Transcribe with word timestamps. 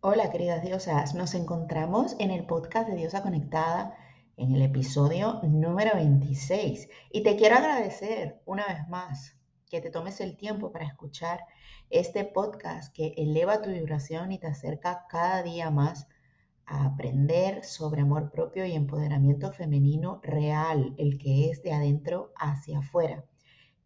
Hola 0.00 0.30
queridas 0.30 0.62
diosas, 0.62 1.16
nos 1.16 1.34
encontramos 1.34 2.14
en 2.20 2.30
el 2.30 2.46
podcast 2.46 2.88
de 2.88 2.94
Diosa 2.94 3.20
Conectada 3.20 3.98
en 4.36 4.54
el 4.54 4.62
episodio 4.62 5.40
número 5.42 5.90
26 5.96 6.88
y 7.10 7.24
te 7.24 7.34
quiero 7.34 7.56
agradecer 7.56 8.40
una 8.44 8.64
vez 8.64 8.88
más 8.88 9.36
que 9.68 9.80
te 9.80 9.90
tomes 9.90 10.20
el 10.20 10.36
tiempo 10.36 10.70
para 10.70 10.86
escuchar 10.86 11.40
este 11.90 12.24
podcast 12.24 12.94
que 12.94 13.12
eleva 13.16 13.60
tu 13.60 13.70
vibración 13.70 14.30
y 14.30 14.38
te 14.38 14.46
acerca 14.46 15.04
cada 15.08 15.42
día 15.42 15.68
más 15.72 16.06
a 16.64 16.84
aprender 16.84 17.64
sobre 17.64 18.02
amor 18.02 18.30
propio 18.30 18.64
y 18.66 18.74
empoderamiento 18.74 19.50
femenino 19.50 20.20
real, 20.22 20.94
el 20.96 21.18
que 21.18 21.50
es 21.50 21.64
de 21.64 21.72
adentro 21.72 22.32
hacia 22.36 22.78
afuera. 22.78 23.24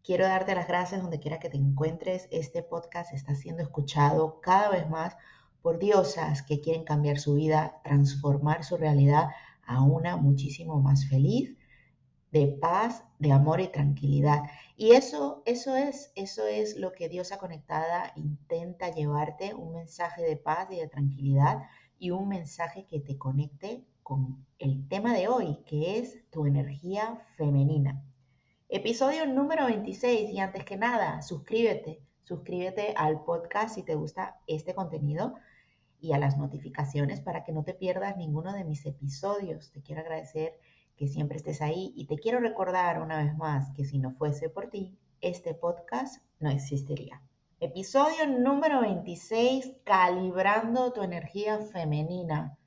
Quiero 0.04 0.26
darte 0.26 0.54
las 0.54 0.68
gracias 0.68 1.00
donde 1.00 1.20
quiera 1.20 1.38
que 1.38 1.48
te 1.48 1.56
encuentres. 1.56 2.28
Este 2.30 2.62
podcast 2.62 3.14
está 3.14 3.34
siendo 3.34 3.62
escuchado 3.62 4.42
cada 4.42 4.68
vez 4.68 4.90
más 4.90 5.16
por 5.62 5.78
diosas 5.78 6.42
que 6.42 6.60
quieren 6.60 6.84
cambiar 6.84 7.18
su 7.18 7.34
vida, 7.34 7.80
transformar 7.84 8.64
su 8.64 8.76
realidad 8.76 9.28
a 9.64 9.82
una 9.82 10.16
muchísimo 10.16 10.80
más 10.80 11.08
feliz, 11.08 11.56
de 12.32 12.48
paz, 12.48 13.04
de 13.18 13.30
amor 13.30 13.60
y 13.60 13.68
tranquilidad. 13.68 14.42
Y 14.76 14.92
eso, 14.92 15.42
eso 15.46 15.76
es, 15.76 16.12
eso 16.16 16.46
es 16.46 16.76
lo 16.76 16.92
que 16.92 17.08
Diosa 17.08 17.38
Conectada 17.38 18.12
intenta 18.16 18.90
llevarte, 18.90 19.54
un 19.54 19.74
mensaje 19.74 20.22
de 20.22 20.36
paz 20.36 20.68
y 20.70 20.76
de 20.76 20.88
tranquilidad 20.88 21.62
y 21.98 22.10
un 22.10 22.28
mensaje 22.28 22.86
que 22.86 23.00
te 23.00 23.16
conecte 23.16 23.84
con 24.02 24.44
el 24.58 24.88
tema 24.88 25.14
de 25.14 25.28
hoy, 25.28 25.58
que 25.66 25.98
es 25.98 26.28
tu 26.30 26.46
energía 26.46 27.22
femenina. 27.36 28.02
Episodio 28.68 29.26
número 29.26 29.66
26 29.66 30.30
y 30.30 30.40
antes 30.40 30.64
que 30.64 30.76
nada, 30.76 31.20
suscríbete, 31.22 32.02
suscríbete 32.24 32.94
al 32.96 33.22
podcast 33.22 33.74
si 33.74 33.82
te 33.82 33.94
gusta 33.94 34.40
este 34.46 34.74
contenido 34.74 35.34
y 36.02 36.12
a 36.12 36.18
las 36.18 36.36
notificaciones 36.36 37.22
para 37.22 37.44
que 37.44 37.52
no 37.52 37.64
te 37.64 37.72
pierdas 37.72 38.18
ninguno 38.18 38.52
de 38.52 38.64
mis 38.64 38.84
episodios. 38.84 39.70
Te 39.70 39.80
quiero 39.80 40.02
agradecer 40.02 40.58
que 40.96 41.08
siempre 41.08 41.38
estés 41.38 41.62
ahí 41.62 41.94
y 41.96 42.06
te 42.06 42.16
quiero 42.16 42.40
recordar 42.40 43.00
una 43.00 43.24
vez 43.24 43.34
más 43.36 43.70
que 43.74 43.86
si 43.86 43.98
no 43.98 44.10
fuese 44.10 44.50
por 44.50 44.68
ti, 44.68 44.98
este 45.20 45.54
podcast 45.54 46.22
no 46.40 46.50
existiría. 46.50 47.22
Episodio 47.60 48.26
número 48.26 48.80
26, 48.80 49.76
calibrando 49.84 50.92
tu 50.92 51.02
energía 51.02 51.58
femenina. 51.58 52.58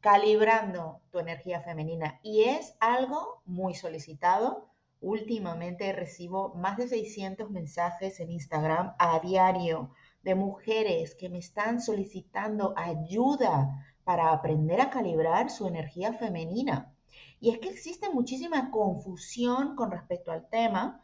Calibrando 0.00 1.00
tu 1.10 1.20
energía 1.20 1.60
femenina. 1.60 2.18
Y 2.22 2.42
es 2.42 2.74
algo 2.80 3.40
muy 3.46 3.74
solicitado 3.74 4.70
Últimamente 5.00 5.94
recibo 5.94 6.54
más 6.54 6.76
de 6.76 6.86
600 6.86 7.50
mensajes 7.50 8.20
en 8.20 8.30
Instagram 8.30 8.94
a 8.98 9.18
diario 9.20 9.94
de 10.22 10.34
mujeres 10.34 11.14
que 11.14 11.28
me 11.28 11.38
están 11.38 11.80
solicitando 11.80 12.74
ayuda 12.76 13.86
para 14.04 14.32
aprender 14.32 14.80
a 14.80 14.90
calibrar 14.90 15.50
su 15.50 15.66
energía 15.66 16.12
femenina. 16.12 16.94
Y 17.40 17.50
es 17.50 17.58
que 17.58 17.68
existe 17.68 18.10
muchísima 18.10 18.70
confusión 18.70 19.76
con 19.76 19.90
respecto 19.90 20.30
al 20.32 20.48
tema. 20.48 21.02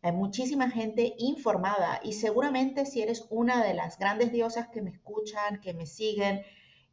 Hay 0.00 0.12
muchísima 0.12 0.70
gente 0.70 1.14
informada 1.18 2.00
y 2.02 2.12
seguramente 2.12 2.86
si 2.86 3.02
eres 3.02 3.26
una 3.30 3.64
de 3.64 3.74
las 3.74 3.98
grandes 3.98 4.32
diosas 4.32 4.68
que 4.68 4.82
me 4.82 4.90
escuchan, 4.90 5.60
que 5.60 5.74
me 5.74 5.86
siguen, 5.86 6.42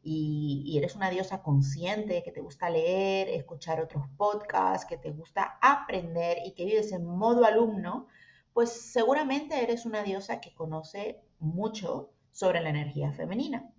y, 0.01 0.77
eres 0.77 0.95
una 0.95 1.09
diosa 1.09 1.41
consciente, 1.41 2.23
que 2.23 2.31
te 2.31 2.41
gusta 2.41 2.69
leer, 2.69 3.29
escuchar 3.29 3.81
otros 3.81 4.05
podcasts, 4.17 4.87
que 4.87 4.97
te 4.97 5.11
gusta 5.11 5.57
aprender 5.61 6.37
y 6.45 6.53
que 6.53 6.65
vives 6.65 6.91
en 6.91 7.05
modo 7.05 7.45
alumno, 7.45 8.07
pues 8.53 8.71
seguramente 8.71 9.63
eres 9.63 9.85
una 9.85 10.03
diosa 10.03 10.39
que 10.39 10.53
conoce 10.53 11.21
mucho 11.39 12.11
sobre 12.31 12.61
la 12.61 12.69
energía 12.69 13.11
femenina. 13.11 13.71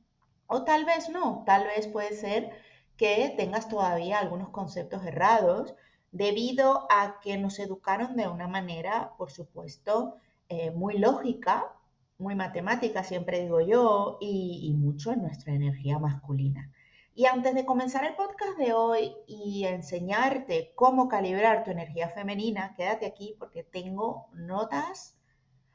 O 0.47 0.65
tal 0.65 0.85
vez 0.85 1.09
no, 1.09 1.45
tal 1.47 1.65
vez 1.65 1.87
puede 1.87 2.13
ser 2.15 2.51
que 2.97 3.33
tengas 3.37 3.69
todavía 3.69 4.19
algunos 4.19 4.51
conceptos 4.51 5.05
errados 5.05 5.75
debido 6.13 6.87
a 6.91 7.21
que 7.21 7.39
nos 7.39 7.59
educaron 7.59 8.17
de 8.17 8.29
una 8.29 8.49
manera, 8.49 9.13
por 9.17 9.31
supuesto, 9.31 10.17
eh, 10.49 10.71
muy 10.71 10.99
lógica 10.99 11.73
muy 12.21 12.35
matemática, 12.35 13.03
siempre 13.03 13.41
digo 13.41 13.61
yo, 13.61 14.19
y, 14.21 14.73
mucho 14.77 15.11
en 15.13 15.23
nuestra 15.23 15.55
energía 15.55 15.99
masculina. 15.99 16.71
Y 17.15 17.27
antes 17.27 17.55
de 17.55 17.65
comenzar 17.65 18.05
el 18.05 18.15
podcast 18.15 18.57
de 18.57 18.73
hoy 18.73 19.15
y 19.27 19.65
enseñarte 19.65 20.73
cómo 20.77 21.09
calibrar 21.09 21.65
tu 21.65 21.71
energía 21.71 22.09
femenina, 22.09 22.75
quédate 22.77 23.07
aquí 23.07 23.35
porque 23.39 23.65
tengo 23.65 24.29
notas, 24.33 25.19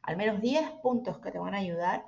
al 0.01 0.15
menos 0.17 0.41
10 0.41 0.71
puntos 0.81 1.19
que 1.19 1.31
te 1.31 1.39
van 1.39 1.53
a 1.53 1.59
ayudar. 1.59 2.05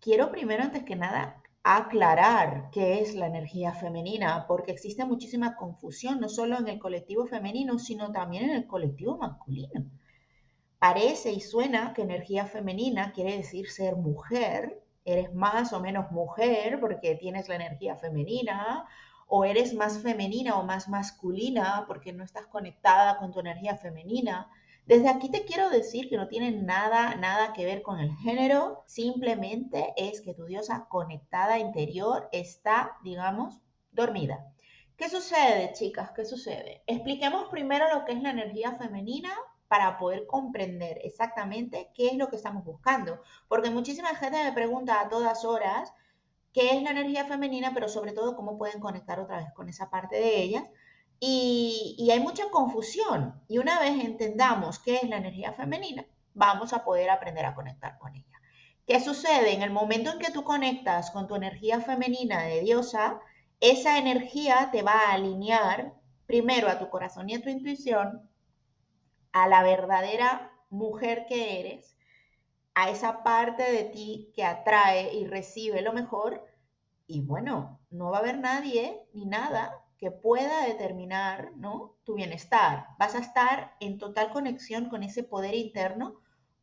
Quiero 0.00 0.30
primero, 0.30 0.64
antes 0.64 0.84
que 0.84 0.96
nada, 0.96 1.40
aclarar 1.62 2.70
qué 2.72 3.00
es 3.00 3.14
la 3.14 3.26
energía 3.26 3.72
femenina, 3.72 4.46
porque 4.48 4.72
existe 4.72 5.04
muchísima 5.04 5.56
confusión, 5.56 6.20
no 6.20 6.28
solo 6.28 6.58
en 6.58 6.68
el 6.68 6.78
colectivo 6.78 7.26
femenino, 7.26 7.78
sino 7.78 8.10
también 8.10 8.44
en 8.44 8.56
el 8.56 8.66
colectivo 8.66 9.16
masculino. 9.18 9.84
Parece 10.78 11.32
y 11.32 11.40
suena 11.40 11.92
que 11.92 12.02
energía 12.02 12.46
femenina 12.46 13.12
quiere 13.12 13.36
decir 13.36 13.70
ser 13.70 13.96
mujer, 13.96 14.79
eres 15.04 15.32
más 15.34 15.72
o 15.72 15.80
menos 15.80 16.10
mujer 16.10 16.78
porque 16.80 17.14
tienes 17.14 17.48
la 17.48 17.56
energía 17.56 17.96
femenina, 17.96 18.86
o 19.32 19.44
eres 19.44 19.74
más 19.74 20.02
femenina 20.02 20.58
o 20.58 20.64
más 20.64 20.88
masculina 20.88 21.84
porque 21.86 22.12
no 22.12 22.24
estás 22.24 22.46
conectada 22.46 23.18
con 23.18 23.32
tu 23.32 23.40
energía 23.40 23.76
femenina. 23.76 24.50
Desde 24.86 25.08
aquí 25.08 25.30
te 25.30 25.44
quiero 25.44 25.70
decir 25.70 26.08
que 26.08 26.16
no 26.16 26.26
tiene 26.26 26.50
nada, 26.50 27.14
nada 27.14 27.52
que 27.52 27.64
ver 27.64 27.82
con 27.82 28.00
el 28.00 28.12
género, 28.16 28.82
simplemente 28.86 29.94
es 29.96 30.20
que 30.20 30.34
tu 30.34 30.46
diosa 30.46 30.86
conectada 30.88 31.60
interior 31.60 32.28
está, 32.32 32.96
digamos, 33.04 33.60
dormida. 33.92 34.52
¿Qué 34.96 35.08
sucede, 35.08 35.72
chicas? 35.74 36.10
¿Qué 36.10 36.24
sucede? 36.24 36.82
Expliquemos 36.88 37.48
primero 37.50 37.86
lo 37.94 38.04
que 38.04 38.12
es 38.12 38.22
la 38.22 38.30
energía 38.30 38.76
femenina 38.76 39.30
para 39.70 39.98
poder 39.98 40.26
comprender 40.26 40.98
exactamente 41.04 41.92
qué 41.94 42.08
es 42.08 42.14
lo 42.14 42.28
que 42.28 42.34
estamos 42.34 42.64
buscando. 42.64 43.22
Porque 43.46 43.70
muchísima 43.70 44.16
gente 44.16 44.42
me 44.42 44.50
pregunta 44.50 45.00
a 45.00 45.08
todas 45.08 45.44
horas 45.44 45.94
qué 46.52 46.76
es 46.76 46.82
la 46.82 46.90
energía 46.90 47.24
femenina, 47.26 47.70
pero 47.72 47.88
sobre 47.88 48.10
todo 48.10 48.34
cómo 48.34 48.58
pueden 48.58 48.80
conectar 48.80 49.20
otra 49.20 49.36
vez 49.36 49.52
con 49.54 49.68
esa 49.68 49.88
parte 49.88 50.16
de 50.16 50.42
ellas. 50.42 50.64
Y, 51.20 52.08
hay 52.10 52.18
mucha 52.18 52.50
confusión. 52.50 53.40
Y 53.46 53.58
una 53.58 53.78
vez 53.78 54.04
entendamos 54.04 54.80
qué 54.80 54.96
es 54.96 55.08
la 55.08 55.18
energía 55.18 55.52
femenina, 55.52 56.04
vamos 56.34 56.72
a 56.72 56.82
poder 56.82 57.08
aprender 57.08 57.46
a 57.46 57.54
conectar 57.54 57.96
con 57.98 58.16
ella. 58.16 58.40
¿Qué 58.88 58.98
sucede? 58.98 59.52
En 59.52 59.62
el 59.62 59.70
momento 59.70 60.10
en 60.10 60.18
que 60.18 60.32
tú 60.32 60.42
conectas 60.42 61.12
con 61.12 61.28
tu 61.28 61.36
energía 61.36 61.80
femenina 61.80 62.42
de 62.42 62.62
diosa, 62.62 63.20
esa 63.60 63.98
energía 63.98 64.70
te 64.72 64.82
va 64.82 64.94
a 64.94 65.12
alinear 65.12 65.94
primero 66.26 66.68
a 66.68 66.80
tu 66.80 66.90
corazón 66.90 67.30
y 67.30 67.36
a 67.36 67.40
tu 67.40 67.50
intuición 67.50 68.29
a 69.32 69.48
la 69.48 69.62
verdadera 69.62 70.52
mujer 70.70 71.26
que 71.28 71.60
eres, 71.60 71.96
a 72.74 72.90
esa 72.90 73.22
parte 73.22 73.70
de 73.70 73.84
ti 73.84 74.32
que 74.34 74.44
atrae 74.44 75.14
y 75.14 75.26
recibe 75.26 75.82
lo 75.82 75.92
mejor. 75.92 76.46
Y 77.06 77.20
bueno, 77.20 77.80
no 77.90 78.10
va 78.10 78.18
a 78.18 78.20
haber 78.20 78.38
nadie 78.38 79.02
ni 79.12 79.26
nada 79.26 79.72
que 79.98 80.10
pueda 80.10 80.64
determinar 80.64 81.52
¿no? 81.56 81.96
tu 82.04 82.14
bienestar. 82.14 82.86
Vas 82.98 83.14
a 83.14 83.18
estar 83.18 83.74
en 83.80 83.98
total 83.98 84.32
conexión 84.32 84.88
con 84.88 85.02
ese 85.02 85.22
poder 85.22 85.54
interno 85.54 86.20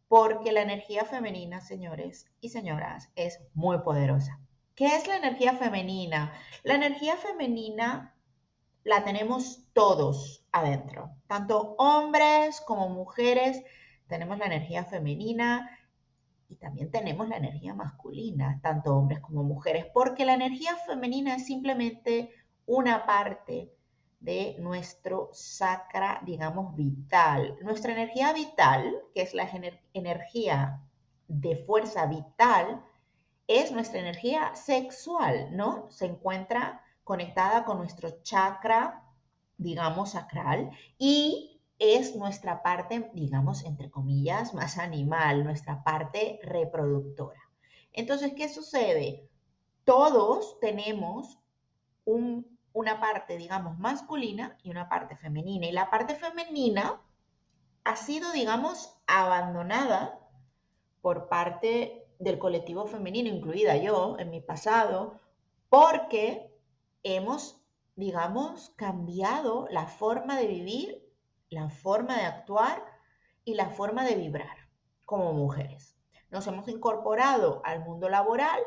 porque 0.08 0.52
la 0.52 0.62
energía 0.62 1.06
femenina, 1.06 1.62
señores 1.62 2.32
y 2.40 2.50
señoras, 2.50 3.10
es 3.16 3.40
muy 3.54 3.80
poderosa. 3.80 4.40
¿Qué 4.74 4.96
es 4.96 5.08
la 5.08 5.18
energía 5.18 5.54
femenina? 5.54 6.34
La 6.64 6.76
energía 6.76 7.18
femenina 7.18 8.16
la 8.88 9.04
tenemos 9.04 9.66
todos 9.74 10.46
adentro, 10.54 11.12
tanto 11.28 11.76
hombres 11.78 12.62
como 12.62 12.88
mujeres, 12.88 13.62
tenemos 14.08 14.38
la 14.38 14.46
energía 14.46 14.86
femenina 14.86 15.70
y 16.48 16.56
también 16.56 16.90
tenemos 16.90 17.28
la 17.28 17.36
energía 17.36 17.74
masculina, 17.74 18.62
tanto 18.64 18.96
hombres 18.96 19.20
como 19.20 19.44
mujeres, 19.44 19.86
porque 19.94 20.24
la 20.24 20.36
energía 20.36 20.74
femenina 20.88 21.36
es 21.36 21.46
simplemente 21.46 22.32
una 22.66 23.06
parte 23.06 23.74
de 24.22 24.56
nuestro 24.60 25.32
sacra, 25.34 26.22
digamos, 26.26 26.74
vital. 26.74 27.58
Nuestra 27.62 27.92
energía 27.92 28.32
vital, 28.32 28.96
que 29.14 29.22
es 29.22 29.34
la 29.34 29.50
energía 29.94 30.82
de 31.28 31.58
fuerza 31.58 32.06
vital, 32.06 32.86
es 33.48 33.74
nuestra 33.74 34.00
energía 34.00 34.56
sexual, 34.56 35.50
¿no? 35.52 35.92
Se 35.92 36.06
encuentra 36.06 36.82
conectada 37.08 37.64
con 37.64 37.78
nuestro 37.78 38.22
chakra, 38.22 39.02
digamos, 39.58 40.12
sacral 40.12 40.72
y 40.98 41.62
es 41.80 42.18
nuestra 42.18 42.62
parte, 42.62 43.10
digamos, 43.14 43.64
entre 43.64 43.90
comillas, 43.90 44.54
más 44.54 44.78
animal, 44.78 45.46
nuestra 45.46 45.86
parte 45.86 46.38
reproductora. 46.44 47.40
Entonces, 47.94 48.34
¿qué 48.36 48.50
sucede? 48.50 49.30
Todos 49.86 50.60
tenemos 50.60 51.40
una 52.04 53.00
parte, 53.00 53.38
digamos, 53.38 53.80
masculina 53.80 54.58
y 54.62 54.70
una 54.70 54.90
parte 54.90 55.16
femenina. 55.16 55.68
Y 55.68 55.72
la 55.72 55.90
parte 55.90 56.14
femenina 56.14 57.02
ha 57.86 57.96
sido, 57.96 58.34
digamos, 58.34 58.94
abandonada 59.08 60.20
por 61.02 61.30
parte 61.30 62.06
del 62.20 62.38
colectivo 62.38 62.86
femenino, 62.86 63.30
incluida 63.30 63.78
yo 63.78 64.18
en 64.20 64.30
mi 64.30 64.42
pasado, 64.42 65.22
porque 65.70 66.47
hemos, 67.16 67.62
digamos, 67.96 68.72
cambiado 68.76 69.68
la 69.70 69.88
forma 69.88 70.38
de 70.38 70.48
vivir, 70.48 71.04
la 71.50 71.70
forma 71.70 72.18
de 72.18 72.26
actuar 72.26 72.84
y 73.46 73.54
la 73.54 73.70
forma 73.70 74.04
de 74.06 74.16
vibrar 74.16 74.70
como 75.06 75.34
mujeres. 75.34 75.96
Nos 76.30 76.46
hemos 76.48 76.68
incorporado 76.68 77.62
al 77.64 77.86
mundo 77.86 78.10
laboral 78.10 78.60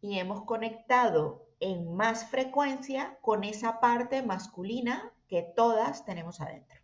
y 0.00 0.18
hemos 0.18 0.42
conectado 0.44 1.46
en 1.60 1.94
más 1.94 2.26
frecuencia 2.26 3.18
con 3.22 3.44
esa 3.44 3.80
parte 3.80 4.22
masculina 4.22 5.12
que 5.28 5.42
todas 5.42 6.04
tenemos 6.04 6.40
adentro. 6.40 6.80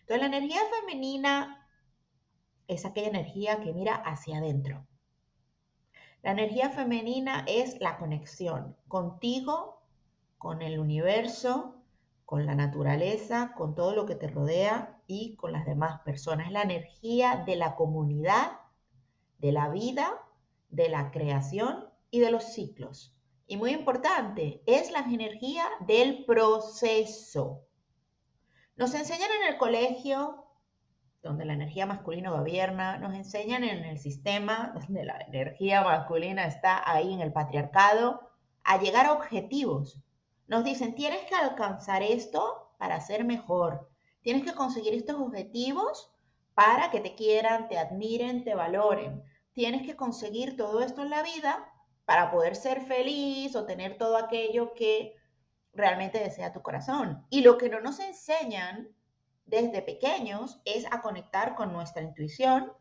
Entonces 0.00 0.20
la 0.20 0.36
energía 0.36 0.60
femenina 0.80 1.68
es 2.68 2.84
aquella 2.84 3.08
energía 3.08 3.60
que 3.60 3.72
mira 3.72 3.96
hacia 3.96 4.38
adentro. 4.38 4.86
La 6.22 6.30
energía 6.30 6.70
femenina 6.70 7.44
es 7.48 7.80
la 7.80 7.98
conexión 7.98 8.76
contigo, 8.86 9.81
con 10.42 10.60
el 10.60 10.80
universo, 10.80 11.76
con 12.24 12.46
la 12.46 12.56
naturaleza, 12.56 13.52
con 13.56 13.76
todo 13.76 13.94
lo 13.94 14.06
que 14.06 14.16
te 14.16 14.26
rodea 14.26 15.00
y 15.06 15.36
con 15.36 15.52
las 15.52 15.64
demás 15.64 16.00
personas. 16.00 16.48
Es 16.48 16.52
la 16.52 16.62
energía 16.62 17.44
de 17.46 17.54
la 17.54 17.76
comunidad, 17.76 18.50
de 19.38 19.52
la 19.52 19.68
vida, 19.68 20.20
de 20.68 20.88
la 20.88 21.12
creación 21.12 21.88
y 22.10 22.18
de 22.18 22.32
los 22.32 22.42
ciclos. 22.42 23.14
Y 23.46 23.56
muy 23.56 23.70
importante, 23.70 24.64
es 24.66 24.90
la 24.90 24.98
energía 24.98 25.64
del 25.86 26.24
proceso. 26.24 27.64
Nos 28.74 28.94
enseñan 28.94 29.30
en 29.42 29.52
el 29.52 29.58
colegio, 29.58 30.44
donde 31.22 31.44
la 31.44 31.52
energía 31.52 31.86
masculina 31.86 32.32
gobierna, 32.32 32.98
nos 32.98 33.14
enseñan 33.14 33.62
en 33.62 33.84
el 33.84 34.00
sistema, 34.00 34.72
donde 34.80 35.04
la 35.04 35.20
energía 35.20 35.82
masculina 35.82 36.46
está 36.46 36.82
ahí 36.90 37.12
en 37.12 37.20
el 37.20 37.32
patriarcado, 37.32 38.32
a 38.64 38.80
llegar 38.80 39.06
a 39.06 39.12
objetivos. 39.12 40.02
Nos 40.52 40.64
dicen, 40.64 40.94
tienes 40.94 41.24
que 41.24 41.34
alcanzar 41.34 42.02
esto 42.02 42.74
para 42.76 43.00
ser 43.00 43.24
mejor, 43.24 43.88
tienes 44.20 44.44
que 44.44 44.54
conseguir 44.54 44.92
estos 44.92 45.16
objetivos 45.18 46.12
para 46.52 46.90
que 46.90 47.00
te 47.00 47.14
quieran, 47.14 47.68
te 47.68 47.78
admiren, 47.78 48.44
te 48.44 48.54
valoren. 48.54 49.22
Tienes 49.54 49.80
que 49.86 49.96
conseguir 49.96 50.58
todo 50.58 50.82
esto 50.82 51.00
en 51.00 51.08
la 51.08 51.22
vida 51.22 51.72
para 52.04 52.30
poder 52.30 52.54
ser 52.54 52.82
feliz 52.82 53.56
o 53.56 53.64
tener 53.64 53.96
todo 53.96 54.18
aquello 54.18 54.74
que 54.74 55.16
realmente 55.72 56.18
desea 56.18 56.52
tu 56.52 56.60
corazón. 56.60 57.26
Y 57.30 57.40
lo 57.40 57.56
que 57.56 57.70
no 57.70 57.80
nos 57.80 57.98
enseñan 57.98 58.94
desde 59.46 59.80
pequeños 59.80 60.60
es 60.66 60.84
a 60.90 61.00
conectar 61.00 61.54
con 61.54 61.72
nuestra 61.72 62.02
intuición, 62.02 62.74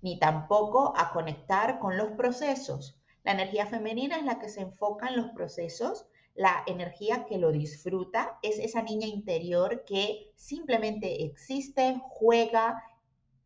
ni 0.00 0.18
tampoco 0.18 0.94
a 0.96 1.12
conectar 1.12 1.80
con 1.80 1.98
los 1.98 2.12
procesos. 2.12 2.98
La 3.24 3.32
energía 3.32 3.66
femenina 3.66 4.16
es 4.16 4.24
la 4.24 4.38
que 4.38 4.48
se 4.48 4.62
enfoca 4.62 5.08
en 5.08 5.18
los 5.18 5.28
procesos, 5.32 6.06
la 6.34 6.62
energía 6.66 7.26
que 7.26 7.38
lo 7.38 7.52
disfruta 7.52 8.38
es 8.42 8.58
esa 8.58 8.82
niña 8.82 9.06
interior 9.06 9.84
que 9.84 10.32
simplemente 10.36 11.24
existe, 11.24 12.00
juega 12.08 12.82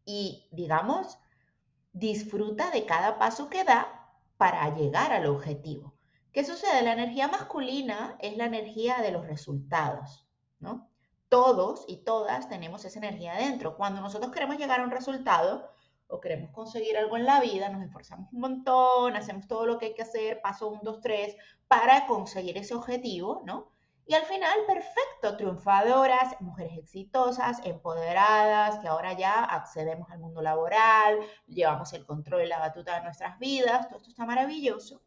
y, 0.05 0.47
digamos, 0.53 1.19
disfruta 1.93 2.71
de 2.71 2.85
cada 2.87 3.19
paso 3.19 3.49
que 3.49 3.65
da 3.65 4.11
para 4.37 4.75
llegar 4.75 5.13
al 5.13 5.27
objetivo. 5.27 5.95
¿Qué 6.33 6.45
sucede? 6.45 6.83
La 6.83 6.93
energía 6.93 7.29
masculina 7.29 8.17
es 8.21 8.37
la 8.37 8.47
energía 8.47 8.99
de 8.99 9.13
los 9.13 9.27
resultados, 9.27 10.27
¿no? 10.59 10.91
Todos 11.29 11.85
y 11.89 11.99
todas 11.99 12.49
tenemos 12.49 12.85
esa 12.85 12.99
energía 12.99 13.35
dentro. 13.35 13.77
Cuando 13.77 14.01
nosotros 14.01 14.33
queremos 14.33 14.59
llegar 14.59 14.81
a 14.81 14.85
un 14.85 14.91
resultado 14.91 15.71
o 16.09 16.21
queremos 16.21 16.51
conseguir 16.51 16.97
algo 16.97 17.17
en 17.17 17.25
la 17.25 17.41
vida, 17.41 17.69
nos 17.69 17.83
esforzamos 17.83 18.33
un 18.33 18.41
montón, 18.41 19.17
hacemos 19.17 19.47
todo 19.47 19.67
lo 19.67 19.79
que 19.79 19.87
hay 19.87 19.95
que 19.95 20.03
hacer, 20.03 20.41
paso 20.41 20.69
un, 20.69 20.81
dos, 20.83 21.01
tres, 21.01 21.37
para 21.69 22.07
conseguir 22.07 22.59
ese 22.59 22.75
objetivo, 22.75 23.43
¿no? 23.45 23.73
Y 24.07 24.15
al 24.15 24.25
final, 24.25 24.59
perfecto, 24.67 25.37
triunfadoras, 25.39 26.39
mujeres 26.41 26.77
exitosas, 26.77 27.61
empoderadas, 27.65 28.79
que 28.81 28.89
ahora 28.89 29.15
ya 29.15 29.43
accedemos 29.45 30.11
al 30.11 30.19
mundo 30.19 30.43
laboral, 30.43 31.21
llevamos 31.47 31.93
el 31.95 32.05
control 32.05 32.43
y 32.43 32.49
la 32.49 32.59
batuta 32.59 32.97
de 32.97 33.05
nuestras 33.05 33.39
vidas, 33.39 33.89
todo 33.89 33.99
esto 33.99 34.11
está 34.11 34.27
maravilloso. 34.27 35.01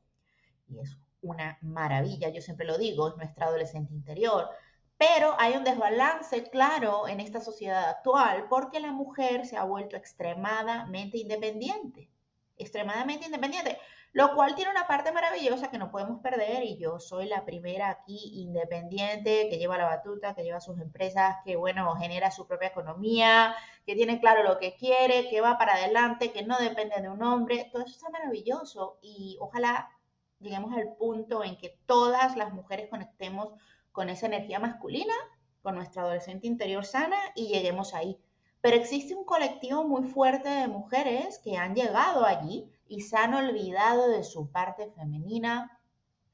Y 0.67 0.79
es 0.79 0.97
una 1.21 1.59
maravilla, 1.61 2.29
yo 2.29 2.41
siempre 2.41 2.65
lo 2.65 2.77
digo, 2.77 3.09
es 3.09 3.17
nuestra 3.17 3.45
adolescente 3.45 3.93
interior. 3.93 4.49
Pero 4.97 5.35
hay 5.39 5.55
un 5.55 5.63
desbalance 5.63 6.49
claro 6.49 7.07
en 7.07 7.19
esta 7.19 7.39
sociedad 7.39 7.89
actual 7.89 8.47
porque 8.49 8.79
la 8.79 8.91
mujer 8.91 9.45
se 9.45 9.57
ha 9.57 9.63
vuelto 9.63 9.95
extremadamente 9.95 11.17
independiente. 11.17 12.09
Extremadamente 12.57 13.27
independiente. 13.27 13.77
Lo 14.13 14.33
cual 14.33 14.55
tiene 14.55 14.71
una 14.71 14.87
parte 14.87 15.11
maravillosa 15.11 15.69
que 15.69 15.77
no 15.77 15.91
podemos 15.91 16.21
perder 16.21 16.63
y 16.63 16.77
yo 16.77 16.99
soy 16.99 17.27
la 17.27 17.45
primera 17.45 17.89
aquí 17.89 18.31
independiente 18.41 19.47
que 19.49 19.59
lleva 19.59 19.77
la 19.77 19.85
batuta, 19.85 20.33
que 20.33 20.43
lleva 20.43 20.59
sus 20.59 20.79
empresas, 20.79 21.37
que 21.45 21.55
bueno, 21.55 21.95
genera 21.97 22.31
su 22.31 22.47
propia 22.47 22.69
economía, 22.69 23.55
que 23.85 23.93
tiene 23.95 24.19
claro 24.19 24.41
lo 24.41 24.57
que 24.57 24.75
quiere, 24.75 25.29
que 25.29 25.41
va 25.41 25.59
para 25.59 25.75
adelante, 25.75 26.31
que 26.31 26.43
no 26.43 26.57
depende 26.57 26.99
de 26.99 27.09
un 27.09 27.21
hombre. 27.21 27.69
Todo 27.71 27.83
eso 27.83 27.95
está 27.95 28.09
maravilloso 28.09 28.97
y 29.03 29.37
ojalá 29.39 29.91
lleguemos 30.39 30.75
al 30.75 30.95
punto 30.95 31.43
en 31.43 31.57
que 31.57 31.77
todas 31.85 32.35
las 32.37 32.53
mujeres 32.53 32.89
conectemos 32.89 33.53
con 33.97 34.09
esa 34.09 34.27
energía 34.27 34.59
masculina, 34.59 35.15
con 35.63 35.73
nuestra 35.73 36.03
adolescente 36.03 36.45
interior 36.45 36.85
sana 36.85 37.17
y 37.33 37.47
lleguemos 37.47 37.95
ahí. 37.95 38.21
Pero 38.61 38.75
existe 38.75 39.15
un 39.15 39.25
colectivo 39.25 39.87
muy 39.87 40.03
fuerte 40.03 40.47
de 40.49 40.67
mujeres 40.67 41.39
que 41.43 41.57
han 41.57 41.73
llegado 41.73 42.23
allí 42.23 42.71
y 42.87 43.01
se 43.01 43.17
han 43.17 43.33
olvidado 43.33 44.07
de 44.09 44.23
su 44.23 44.51
parte 44.51 44.91
femenina 44.91 45.81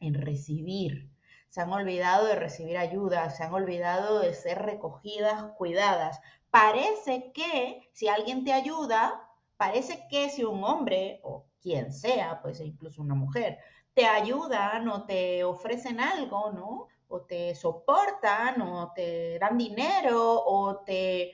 en 0.01 0.15
recibir. 0.15 1.09
Se 1.47 1.61
han 1.61 1.71
olvidado 1.71 2.25
de 2.25 2.35
recibir 2.35 2.77
ayuda, 2.77 3.29
se 3.29 3.43
han 3.43 3.53
olvidado 3.53 4.19
de 4.19 4.33
ser 4.33 4.61
recogidas, 4.61 5.45
cuidadas. 5.57 6.19
Parece 6.51 7.31
que 7.31 7.89
si 7.93 8.09
alguien 8.09 8.43
te 8.43 8.51
ayuda, 8.51 9.25
parece 9.55 10.05
que 10.09 10.29
si 10.29 10.43
un 10.43 10.65
hombre 10.65 11.21
o 11.23 11.45
quien 11.61 11.93
sea, 11.93 12.41
pues 12.41 12.59
incluso 12.59 13.01
una 13.01 13.15
mujer, 13.15 13.57
te 13.93 14.05
ayudan 14.05 14.89
o 14.89 15.05
te 15.05 15.45
ofrecen 15.45 16.01
algo, 16.01 16.51
¿no? 16.51 16.87
O 17.07 17.21
te 17.21 17.53
soportan 17.55 18.61
o 18.61 18.91
te 18.93 19.37
dan 19.39 19.57
dinero 19.57 20.43
o 20.45 20.77
te, 20.83 21.33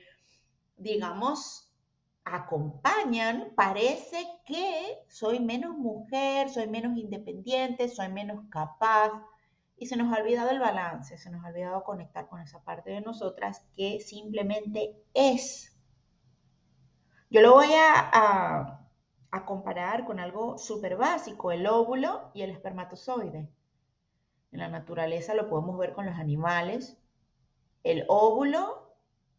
digamos, 0.76 1.70
acompañan, 2.24 3.52
parece 3.56 4.26
que 4.44 5.04
soy 5.08 5.40
menos 5.40 5.76
mujer, 5.76 6.48
soy 6.50 6.68
menos 6.68 6.96
independiente, 6.96 7.88
soy 7.88 8.08
menos 8.08 8.44
capaz. 8.50 9.10
Y 9.76 9.86
se 9.86 9.96
nos 9.96 10.12
ha 10.12 10.20
olvidado 10.20 10.50
el 10.50 10.58
balance, 10.58 11.16
se 11.16 11.30
nos 11.30 11.44
ha 11.44 11.48
olvidado 11.48 11.82
conectar 11.84 12.28
con 12.28 12.40
esa 12.40 12.62
parte 12.62 12.90
de 12.90 13.00
nosotras 13.00 13.64
que 13.74 14.00
simplemente 14.00 14.94
es. 15.14 15.74
Yo 17.30 17.40
lo 17.40 17.54
voy 17.54 17.68
a, 17.72 18.76
comparar 19.46 20.04
con 20.04 20.20
algo 20.20 20.58
súper 20.58 20.96
básico, 20.96 21.50
el 21.50 21.66
óvulo 21.66 22.30
y 22.34 22.42
el 22.42 22.50
espermatozoide. 22.50 23.48
En 24.52 24.58
la 24.58 24.68
naturaleza 24.68 25.34
lo 25.34 25.48
podemos 25.48 25.78
ver 25.78 25.92
con 25.92 26.06
los 26.06 26.18
animales. 26.18 26.98
El 27.84 28.04
óvulo 28.08 28.94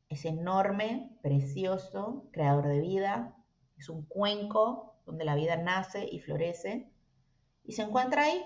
es 0.10 0.26
enorme, 0.26 1.18
precioso, 1.22 2.28
creador 2.32 2.68
de 2.68 2.80
vida, 2.80 3.36
es 3.78 3.90
un 3.90 4.06
cuenco 4.06 4.96
donde 5.06 5.26
la 5.26 5.36
vida 5.36 5.58
nace 5.58 6.08
y 6.10 6.20
florece 6.20 6.92
y 7.64 7.74
se 7.74 7.84
encuentra 7.84 8.24
ahí 8.24 8.44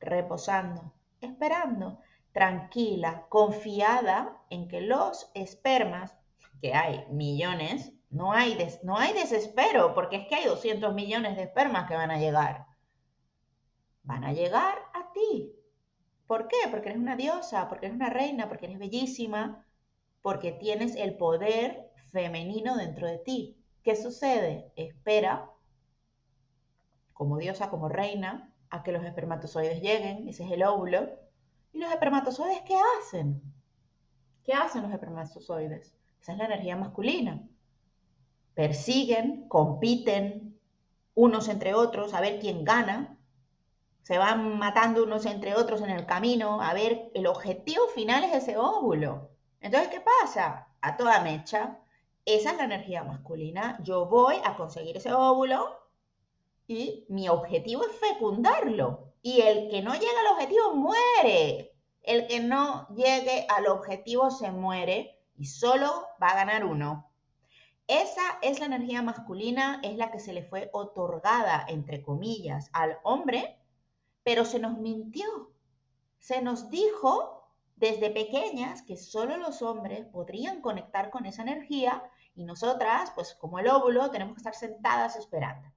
reposando, 0.00 0.92
esperando, 1.20 2.00
tranquila, 2.32 3.26
confiada 3.28 4.42
en 4.50 4.68
que 4.68 4.80
los 4.80 5.30
espermas, 5.34 6.16
que 6.60 6.74
hay 6.74 7.06
millones, 7.10 7.92
no 8.10 8.32
hay, 8.32 8.56
no 8.82 8.98
hay 8.98 9.12
desespero, 9.12 9.94
porque 9.94 10.16
es 10.16 10.28
que 10.28 10.36
hay 10.36 10.46
200 10.46 10.94
millones 10.94 11.36
de 11.36 11.42
espermas 11.44 11.88
que 11.88 11.96
van 11.96 12.10
a 12.10 12.18
llegar. 12.18 12.66
Van 14.02 14.24
a 14.24 14.32
llegar 14.32 14.78
a 14.92 15.12
ti. 15.12 15.52
¿Por 16.26 16.48
qué? 16.48 16.56
Porque 16.70 16.88
eres 16.88 17.00
una 17.00 17.16
diosa, 17.16 17.68
porque 17.68 17.86
eres 17.86 17.96
una 17.96 18.10
reina, 18.10 18.48
porque 18.48 18.66
eres 18.66 18.78
bellísima, 18.78 19.64
porque 20.22 20.52
tienes 20.52 20.96
el 20.96 21.16
poder 21.16 21.90
femenino 22.12 22.76
dentro 22.76 23.06
de 23.06 23.18
ti. 23.18 23.56
¿Qué 23.82 23.94
sucede? 23.96 24.72
Espera, 24.76 25.50
como 27.12 27.38
diosa, 27.38 27.70
como 27.70 27.88
reina, 27.88 28.52
a 28.70 28.82
que 28.82 28.92
los 28.92 29.04
espermatozoides 29.04 29.82
lleguen, 29.82 30.28
ese 30.28 30.44
es 30.44 30.52
el 30.52 30.62
óvulo. 30.62 31.10
¿Y 31.72 31.78
los 31.78 31.90
espermatozoides 31.90 32.62
qué 32.62 32.76
hacen? 33.00 33.42
¿Qué 34.44 34.52
hacen 34.52 34.82
los 34.82 34.92
espermatozoides? 34.92 35.94
Esa 36.20 36.32
es 36.32 36.38
la 36.38 36.46
energía 36.46 36.76
masculina. 36.76 37.46
Persiguen, 38.54 39.48
compiten 39.48 40.58
unos 41.14 41.48
entre 41.48 41.74
otros 41.74 42.14
a 42.14 42.20
ver 42.20 42.40
quién 42.40 42.64
gana. 42.64 43.13
Se 44.04 44.18
van 44.18 44.58
matando 44.58 45.02
unos 45.02 45.24
entre 45.24 45.54
otros 45.54 45.80
en 45.80 45.88
el 45.88 46.04
camino 46.04 46.60
a 46.60 46.74
ver, 46.74 47.10
el 47.14 47.26
objetivo 47.26 47.86
final 47.88 48.22
es 48.22 48.34
ese 48.34 48.58
óvulo. 48.58 49.30
Entonces, 49.62 49.88
¿qué 49.88 50.02
pasa? 50.02 50.68
A 50.82 50.98
toda 50.98 51.22
mecha, 51.22 51.78
esa 52.26 52.50
es 52.50 52.56
la 52.58 52.64
energía 52.64 53.02
masculina. 53.02 53.78
Yo 53.82 54.04
voy 54.04 54.36
a 54.44 54.56
conseguir 54.56 54.98
ese 54.98 55.14
óvulo 55.14 55.88
y 56.66 57.06
mi 57.08 57.30
objetivo 57.30 57.82
es 57.82 57.96
fecundarlo. 57.96 59.14
Y 59.22 59.40
el 59.40 59.70
que 59.70 59.80
no 59.80 59.94
llega 59.94 60.20
al 60.20 60.34
objetivo 60.34 60.74
muere. 60.74 61.72
El 62.02 62.26
que 62.26 62.40
no 62.40 62.86
llegue 62.94 63.46
al 63.48 63.68
objetivo 63.68 64.30
se 64.30 64.50
muere 64.50 65.18
y 65.38 65.46
solo 65.46 66.06
va 66.22 66.28
a 66.28 66.36
ganar 66.36 66.66
uno. 66.66 67.10
Esa 67.86 68.38
es 68.42 68.60
la 68.60 68.66
energía 68.66 69.00
masculina, 69.00 69.80
es 69.82 69.96
la 69.96 70.10
que 70.10 70.20
se 70.20 70.34
le 70.34 70.42
fue 70.42 70.68
otorgada, 70.74 71.64
entre 71.68 72.02
comillas, 72.02 72.68
al 72.74 72.98
hombre, 73.02 73.58
pero 74.24 74.44
se 74.44 74.58
nos 74.58 74.78
mintió. 74.78 75.52
Se 76.18 76.42
nos 76.42 76.70
dijo 76.70 77.48
desde 77.76 78.10
pequeñas 78.10 78.82
que 78.82 78.96
solo 78.96 79.36
los 79.36 79.62
hombres 79.62 80.06
podrían 80.06 80.60
conectar 80.60 81.10
con 81.10 81.26
esa 81.26 81.42
energía 81.42 82.02
y 82.34 82.44
nosotras, 82.44 83.12
pues 83.14 83.34
como 83.34 83.58
el 83.58 83.68
óvulo, 83.68 84.10
tenemos 84.10 84.34
que 84.34 84.40
estar 84.40 84.54
sentadas 84.54 85.16
esperando. 85.16 85.68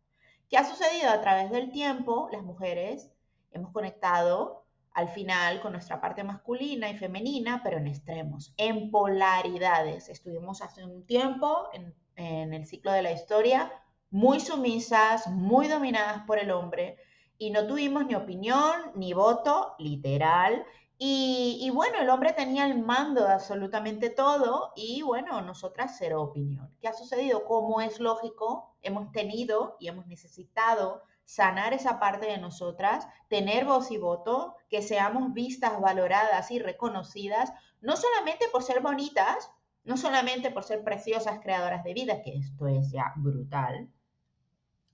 ¿Qué 0.50 0.58
ha 0.58 0.64
sucedido 0.64 1.10
a 1.10 1.22
través 1.22 1.52
del 1.52 1.72
tiempo? 1.72 2.30
Las 2.32 2.44
mujeres 2.44 3.12
hemos 3.52 3.72
conectado 3.72 4.64
al 4.94 5.10
final 5.10 5.62
con 5.62 5.74
nuestra 5.74 6.00
parte 6.02 6.24
masculina 6.24 6.90
y 6.90 6.98
femenina, 6.98 7.62
pero 7.64 7.78
en 7.78 7.88
extremos, 7.88 8.54
en 8.58 8.90
polaridades. 8.90 10.10
Estuvimos 10.10 10.62
hace 10.62 10.84
un 10.84 11.06
tiempo 11.06 11.68
en, 11.74 11.94
en 12.16 12.54
el 12.54 12.66
ciclo 12.66 12.92
de 12.92 13.04
la 13.04 13.12
historia 13.12 13.72
muy 14.10 14.40
sumisas, 14.40 15.28
muy 15.28 15.68
dominadas 15.68 16.24
por 16.26 16.40
el 16.40 16.52
hombre 16.52 16.98
y 17.38 17.52
no 17.52 17.68
tuvimos 17.68 18.06
ni 18.06 18.16
opinión 18.16 18.92
ni 18.96 19.14
voto, 19.14 19.76
literal, 19.80 20.66
y, 21.00 21.70
bueno, 21.76 22.00
el 22.00 22.10
hombre 22.10 22.34
tenía 22.34 22.66
el 22.66 22.80
mando 22.84 23.24
de 23.24 23.34
absolutamente 23.34 24.10
todo 24.10 24.74
y 24.76 25.04
bueno, 25.04 25.42
nosotras 25.42 25.96
cero 26.00 26.24
opinión. 26.24 26.76
¿Qué 26.82 26.88
ha 26.88 26.94
sucedido? 26.94 27.46
Como 27.46 27.82
es 27.82 28.00
lógico, 28.00 28.76
hemos 28.82 29.12
tenido 29.12 29.78
y 29.80 29.90
hemos 29.90 30.08
necesitado 30.08 31.04
sanar 31.24 31.74
esa 31.74 32.00
parte 32.00 32.26
de 32.26 32.40
nosotras, 32.40 33.08
tener 33.28 33.66
voz 33.66 33.92
y 33.92 33.98
voto, 33.98 34.56
que 34.70 34.82
seamos 34.82 35.34
vistas, 35.34 35.80
valoradas 35.80 36.50
y 36.50 36.58
reconocidas, 36.58 37.54
no 37.80 37.96
solamente 37.96 38.48
por 38.52 38.64
ser 38.64 38.82
bonitas, 38.82 39.52
no 39.84 39.98
solamente 39.98 40.50
por 40.50 40.64
ser 40.64 40.84
preciosas 40.84 41.40
creadoras 41.42 41.84
de 41.84 41.94
vida, 41.94 42.24
que 42.24 42.38
esto 42.38 42.66
es 42.66 42.92
ya 42.92 43.14
brutal, 43.18 43.88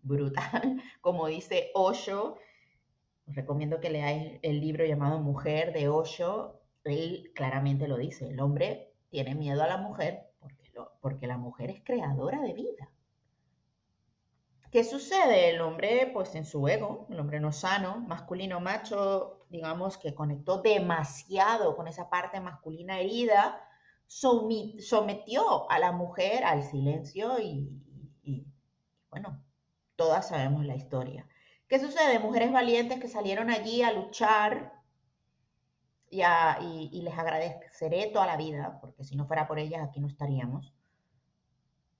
brutal, 0.03 0.81
como 1.01 1.27
dice 1.27 1.71
Osho, 1.73 2.37
os 3.27 3.35
recomiendo 3.35 3.79
que 3.79 3.89
leáis 3.89 4.39
el 4.41 4.59
libro 4.59 4.85
llamado 4.85 5.19
Mujer 5.19 5.73
de 5.73 5.89
Osho. 5.89 6.59
Él 6.83 7.31
claramente 7.33 7.87
lo 7.87 7.97
dice, 7.97 8.29
el 8.29 8.39
hombre 8.41 8.93
tiene 9.09 9.35
miedo 9.35 9.63
a 9.63 9.67
la 9.67 9.77
mujer 9.77 10.29
porque, 10.99 11.27
la 11.27 11.37
mujer 11.37 11.69
es 11.69 11.83
creadora 11.83 12.41
de 12.41 12.53
vida. 12.53 12.89
¿Qué 14.71 14.83
sucede? 14.83 15.49
El 15.49 15.61
hombre, 15.61 16.09
pues 16.13 16.33
en 16.35 16.45
su 16.45 16.67
ego, 16.67 17.05
el 17.09 17.19
hombre 17.19 17.39
no 17.39 17.51
sano, 17.51 17.99
masculino, 17.99 18.59
macho, 18.59 19.45
digamos 19.49 19.97
que 19.97 20.15
conectó 20.15 20.61
demasiado 20.61 21.75
con 21.75 21.87
esa 21.87 22.09
parte 22.09 22.39
masculina 22.39 22.99
herida, 22.99 23.61
sometió 24.07 25.69
a 25.69 25.79
la 25.79 25.91
mujer 25.91 26.43
al 26.43 26.63
silencio 26.63 27.39
y 27.39 27.79
bueno, 29.09 29.42
todas 29.95 30.27
sabemos 30.27 30.65
la 30.65 30.75
historia. 30.75 31.27
¿Qué 31.67 31.79
sucede? 31.79 32.19
Mujeres 32.19 32.51
valientes 32.51 32.99
que 32.99 33.07
salieron 33.07 33.49
allí 33.49 33.81
a 33.81 33.91
luchar 33.91 34.73
y, 36.09 37.01
les 37.01 37.17
agradeceré 37.17 38.07
toda 38.07 38.27
la 38.27 38.37
vida, 38.37 38.77
porque 38.81 39.03
si 39.03 39.15
no 39.15 39.25
fuera 39.25 39.47
por 39.47 39.57
ellas 39.59 39.81
aquí 39.83 39.99
no 39.99 40.07
estaríamos. 40.07 40.73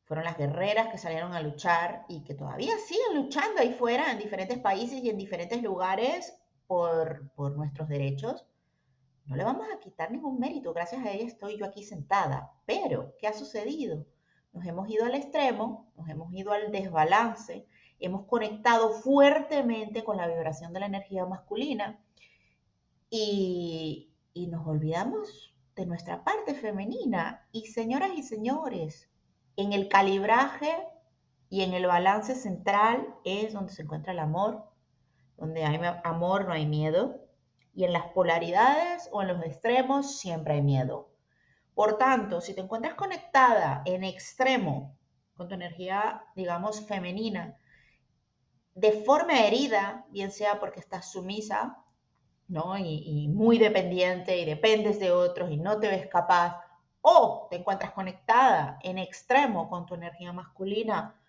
Fueron 0.05 0.25
las 0.25 0.37
guerreras 0.37 0.89
que 0.89 0.97
salieron 0.97 1.33
a 1.33 1.41
luchar 1.41 2.05
y 2.09 2.23
que 2.23 2.35
todavía 2.35 2.73
siguen 2.77 3.15
luchando 3.15 3.61
ahí 3.61 3.73
fuera 3.73 4.11
en 4.11 4.19
diferentes 4.19 4.59
países 4.59 5.03
y 5.03 5.09
en 5.09 5.17
diferentes 5.17 5.63
lugares 5.63 6.35
por, 6.67 7.31
por 7.31 7.55
nuestros 7.55 7.87
derechos. 7.87 8.45
No 9.25 9.35
le 9.37 9.45
vamos 9.45 9.65
a 9.73 9.79
quitar 9.79 10.11
ningún 10.11 10.37
mérito, 10.37 10.73
gracias 10.73 11.03
a 11.05 11.11
ella 11.11 11.25
estoy 11.25 11.57
yo 11.57 11.65
aquí 11.65 11.83
sentada. 11.83 12.51
Pero, 12.65 13.15
¿qué 13.17 13.27
ha 13.27 13.33
sucedido? 13.33 14.05
Nos 14.51 14.65
hemos 14.65 14.87
ido 14.89 15.05
al 15.05 15.15
extremo, 15.15 15.91
nos 15.95 16.07
hemos 16.09 16.31
ido 16.33 16.51
al 16.51 16.71
desbalance, 16.71 17.65
hemos 18.05 18.25
conectado 18.25 18.91
fuertemente 18.91 20.03
con 20.03 20.17
la 20.17 20.27
vibración 20.27 20.73
de 20.73 20.81
la 20.81 20.87
energía 20.87 21.25
masculina 21.25 21.99
y, 23.09 24.09
nos 24.49 24.67
olvidamos 24.67 25.55
de 25.75 25.85
nuestra 25.85 26.23
parte 26.23 26.53
femenina. 26.53 27.47
Y 27.51 27.67
señoras 27.67 28.11
y 28.15 28.23
señores, 28.23 29.09
en 29.55 29.71
el 29.71 29.87
calibraje 29.87 30.75
y 31.49 31.61
en 31.61 31.73
el 31.73 31.85
balance 31.85 32.35
central 32.35 33.15
es 33.23 33.53
donde 33.53 33.71
se 33.71 33.83
encuentra 33.83 34.11
el 34.11 34.19
amor, 34.19 34.65
donde 35.37 35.63
hay 35.63 35.79
amor 36.03 36.45
no 36.45 36.53
hay 36.53 36.65
miedo, 36.65 37.21
y 37.73 37.85
en 37.85 37.93
las 37.93 38.07
polaridades 38.07 39.07
o 39.13 39.21
en 39.21 39.29
los 39.29 39.43
extremos 39.43 40.17
siempre 40.19 40.55
hay 40.55 40.61
miedo. 40.61 41.09
Por 41.73 41.97
tanto, 41.97 42.41
si 42.41 42.53
te 42.53 42.61
encuentras 42.61 42.95
conectada 42.95 43.81
en 43.85 44.03
extremo 44.03 44.97
con 45.35 45.47
tu 45.47 45.55
energía, 45.55 46.25
digamos, 46.35 46.85
femenina, 46.85 47.57
de 48.75 48.91
forma 48.91 49.45
herida, 49.45 50.05
bien 50.09 50.31
sea 50.31 50.59
porque 50.59 50.79
estás 50.79 51.11
sumisa, 51.11 51.83
¿no? 52.47 52.77
Y, 52.77 53.27
muy 53.29 53.57
dependiente 53.57 54.37
y 54.37 54.45
dependes 54.45 54.99
de 54.99 55.11
otros 55.11 55.51
y 55.51 55.57
no 55.57 55.79
te 55.79 55.87
ves 55.87 56.07
capaz, 56.07 56.61
o 57.01 57.47
te 57.49 57.57
encuentras 57.57 57.91
conectada 57.91 58.79
en 58.83 58.97
extremo 58.97 59.69
con 59.69 59.85
tu 59.85 59.95
energía 59.95 60.33
masculina, 60.33 61.19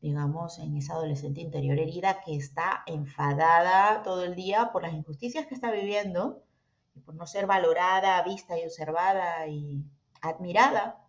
digamos, 0.00 0.58
en 0.58 0.76
esa 0.76 0.94
adolescente 0.94 1.40
interior 1.40 1.78
herida 1.78 2.20
que 2.20 2.36
está 2.36 2.82
enfadada 2.86 4.02
todo 4.02 4.24
el 4.24 4.34
día 4.34 4.70
por 4.72 4.82
las 4.82 4.94
injusticias 4.94 5.46
que 5.46 5.54
está 5.54 5.70
viviendo 5.70 6.42
y 6.94 7.00
por 7.00 7.14
no 7.14 7.26
ser 7.26 7.46
valorada, 7.46 8.22
vista 8.22 8.58
y 8.58 8.64
observada 8.64 9.46
y 9.48 9.84
admirada, 10.22 11.04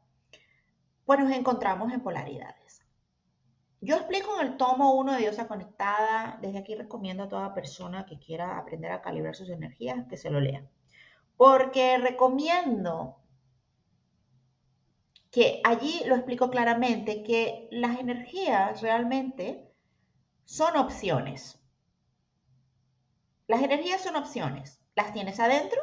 pues 1.06 1.20
nos 1.20 1.32
encontramos 1.32 1.92
en 1.94 2.02
polaridades. 2.02 2.59
Yo 3.82 3.96
explico 3.96 4.40
en 4.40 4.48
el 4.48 4.58
tomo 4.58 4.94
1 4.96 5.14
de 5.14 5.20
Diosa 5.20 5.48
Conectada, 5.48 6.38
desde 6.42 6.60
aquí 6.60 6.76
recomiendo 6.76 7.24
a 7.24 7.30
toda 7.30 7.54
persona 7.54 8.06
que 8.06 8.20
quiera 8.20 8.58
aprender 8.58 8.92
a 8.92 9.02
calibrar 9.02 9.36
sus 9.36 9.50
energías 9.50 10.06
que 10.08 10.18
se 10.18 10.30
lo 10.30 10.42
lea. 10.42 10.68
Porque 11.38 11.98
recomiendo 11.98 13.18
que 15.32 15.62
allí 15.64 16.02
lo 16.06 16.16
explico 16.16 16.50
claramente, 16.50 17.24
que 17.24 17.70
las 17.72 18.00
energías 18.00 18.82
realmente 18.82 19.72
son 20.44 20.76
opciones. 20.76 21.62
Las 23.48 23.62
energías 23.62 24.02
son 24.02 24.18
opciones. 24.18 24.82
Las 24.96 25.14
tienes 25.14 25.40
adentro 25.40 25.80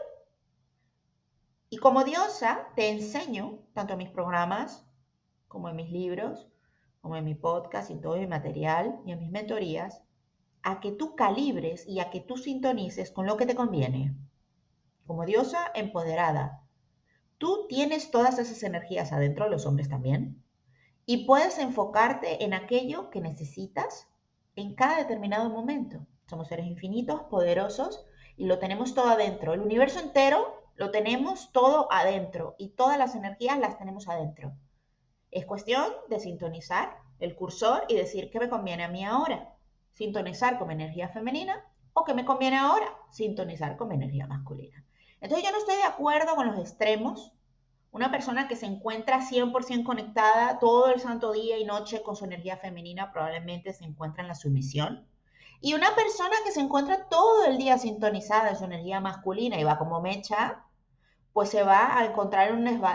y 1.71 1.79
como 1.79 2.05
diosa 2.05 2.69
te 2.77 2.91
enseño, 2.91 3.59
tanto 3.73 3.95
en 3.95 3.99
mis 3.99 4.11
programas 4.11 4.87
como 5.49 5.69
en 5.69 5.77
mis 5.77 5.91
libros, 5.91 6.49
como 7.07 7.19
en 7.19 7.25
mi 7.25 7.37
podcast 7.37 7.89
y 7.93 8.01
todo 8.01 8.17
mi 8.17 8.27
material 8.27 8.99
y 9.07 9.13
en 9.13 9.21
mis 9.21 9.31
mentorías, 9.31 10.03
a 10.65 10.81
que 10.81 10.91
tú 10.91 11.15
calibres 11.15 11.87
y 11.87 12.01
a 12.01 12.11
que 12.11 12.19
tú 12.19 12.37
sintonices 12.37 13.13
con 13.13 13.27
lo 13.27 13.37
que 13.37 13.47
te 13.47 13.55
conviene. 13.55 14.17
Como 15.07 15.25
diosa 15.25 15.71
empoderada, 15.77 16.65
tú 17.39 17.69
tienes 17.69 18.11
todas 18.11 18.41
esas 18.41 18.61
energías 18.65 19.13
adentro, 19.13 19.49
los 19.49 19.67
hombres 19.67 19.89
también, 19.89 20.43
y 21.05 21.27
puedes 21.27 21.61
enfocarte 21.61 22.43
en 22.43 22.55
aquello 22.55 23.09
que 23.11 23.21
necesitas 23.21 24.09
en 24.57 24.75
cada 24.75 24.97
determinado 24.97 25.49
momento. 25.49 26.05
Somos 26.29 26.49
seres 26.49 26.67
infinitos, 26.67 27.23
poderosos, 27.31 28.05
y 28.37 28.47
lo 28.47 28.59
tenemos 28.59 28.97
todo 28.97 29.11
adentro. 29.11 29.55
El 29.55 29.61
universo 29.61 30.01
entero 30.01 30.61
lo 30.75 30.91
tenemos 30.91 31.53
todo 31.53 31.87
adentro 31.93 32.57
y 32.59 32.71
todas 32.71 32.99
las 32.99 33.15
energías 33.15 33.61
las 33.61 33.79
tenemos 33.79 34.09
adentro. 34.09 34.57
Es 35.37 35.45
cuestión 35.45 35.85
de 36.09 36.19
sintonizar 36.19 36.97
el 37.19 37.37
cursor 37.37 37.85
y 37.91 37.95
decir 37.95 38.31
qué 38.31 38.41
me 38.41 38.49
conviene 38.49 38.85
a 38.85 38.89
mí 38.89 39.05
ahora. 39.05 39.55
Sintonizar 39.93 40.59
con 40.59 40.71
energía 40.71 41.11
femenina 41.11 41.63
o 41.93 42.05
qué 42.05 42.15
me 42.15 42.25
conviene 42.25 42.57
ahora 42.57 42.87
sintonizar 43.11 43.77
con 43.77 43.93
energía 43.93 44.27
masculina. 44.27 44.83
Entonces 45.21 45.47
yo 45.47 45.53
no 45.53 45.59
estoy 45.59 45.77
de 45.77 45.83
acuerdo 45.83 46.37
con 46.37 46.47
los 46.47 46.59
extremos. 46.59 47.35
Una 47.91 48.11
persona 48.11 48.49
que 48.49 48.57
se 48.57 48.65
encuentra 48.65 49.21
100% 49.21 49.85
conectada 49.85 50.59
todo 50.59 50.87
el 50.87 51.01
santo 51.01 51.33
día 51.33 51.59
y 51.59 51.67
noche 51.67 52.03
con 52.03 52.17
su 52.17 52.25
energía 52.25 52.57
femenina 52.57 53.13
probablemente 53.13 53.75
se 53.75 53.85
encuentra 53.85 54.23
en 54.23 54.29
la 54.29 54.35
sumisión. 54.35 55.07
Y 55.61 55.75
una 55.75 55.95
persona 55.95 56.37
que 56.47 56.53
se 56.53 56.61
encuentra 56.61 57.11
todo 57.11 57.45
el 57.45 57.59
día 57.59 57.77
sintonizada 57.77 58.49
en 58.49 58.57
su 58.57 58.65
energía 58.65 59.01
masculina 59.01 59.61
y 59.61 59.65
va 59.65 59.77
como 59.77 60.01
mecha, 60.01 60.65
pues 61.35 61.51
se 61.51 61.63
va 61.63 61.99
a 61.99 62.07
encontrar 62.07 62.49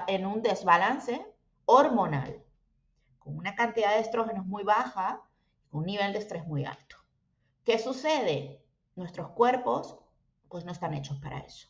en 0.07 0.25
un 0.25 0.41
desbalance 0.41 1.30
hormonal, 1.65 2.43
con 3.19 3.37
una 3.37 3.55
cantidad 3.55 3.95
de 3.95 4.01
estrógenos 4.01 4.45
muy 4.45 4.63
baja, 4.63 5.21
un 5.71 5.85
nivel 5.85 6.13
de 6.13 6.19
estrés 6.19 6.45
muy 6.45 6.65
alto. 6.65 6.97
¿Qué 7.63 7.79
sucede? 7.79 8.65
Nuestros 8.95 9.29
cuerpos 9.29 9.99
pues 10.49 10.65
no 10.65 10.71
están 10.71 10.93
hechos 10.93 11.17
para 11.19 11.39
eso. 11.39 11.67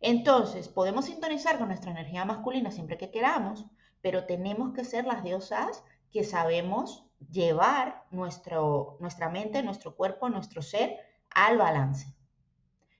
Entonces, 0.00 0.68
podemos 0.68 1.06
sintonizar 1.06 1.58
con 1.58 1.68
nuestra 1.68 1.90
energía 1.90 2.24
masculina 2.24 2.70
siempre 2.70 2.98
que 2.98 3.10
queramos, 3.10 3.66
pero 4.00 4.26
tenemos 4.26 4.72
que 4.72 4.84
ser 4.84 5.04
las 5.04 5.22
diosas 5.22 5.82
que 6.10 6.24
sabemos 6.24 7.06
llevar 7.30 8.04
nuestro, 8.10 8.96
nuestra 9.00 9.28
mente, 9.28 9.62
nuestro 9.62 9.96
cuerpo, 9.96 10.28
nuestro 10.28 10.62
ser 10.62 10.98
al 11.30 11.58
balance. 11.58 12.14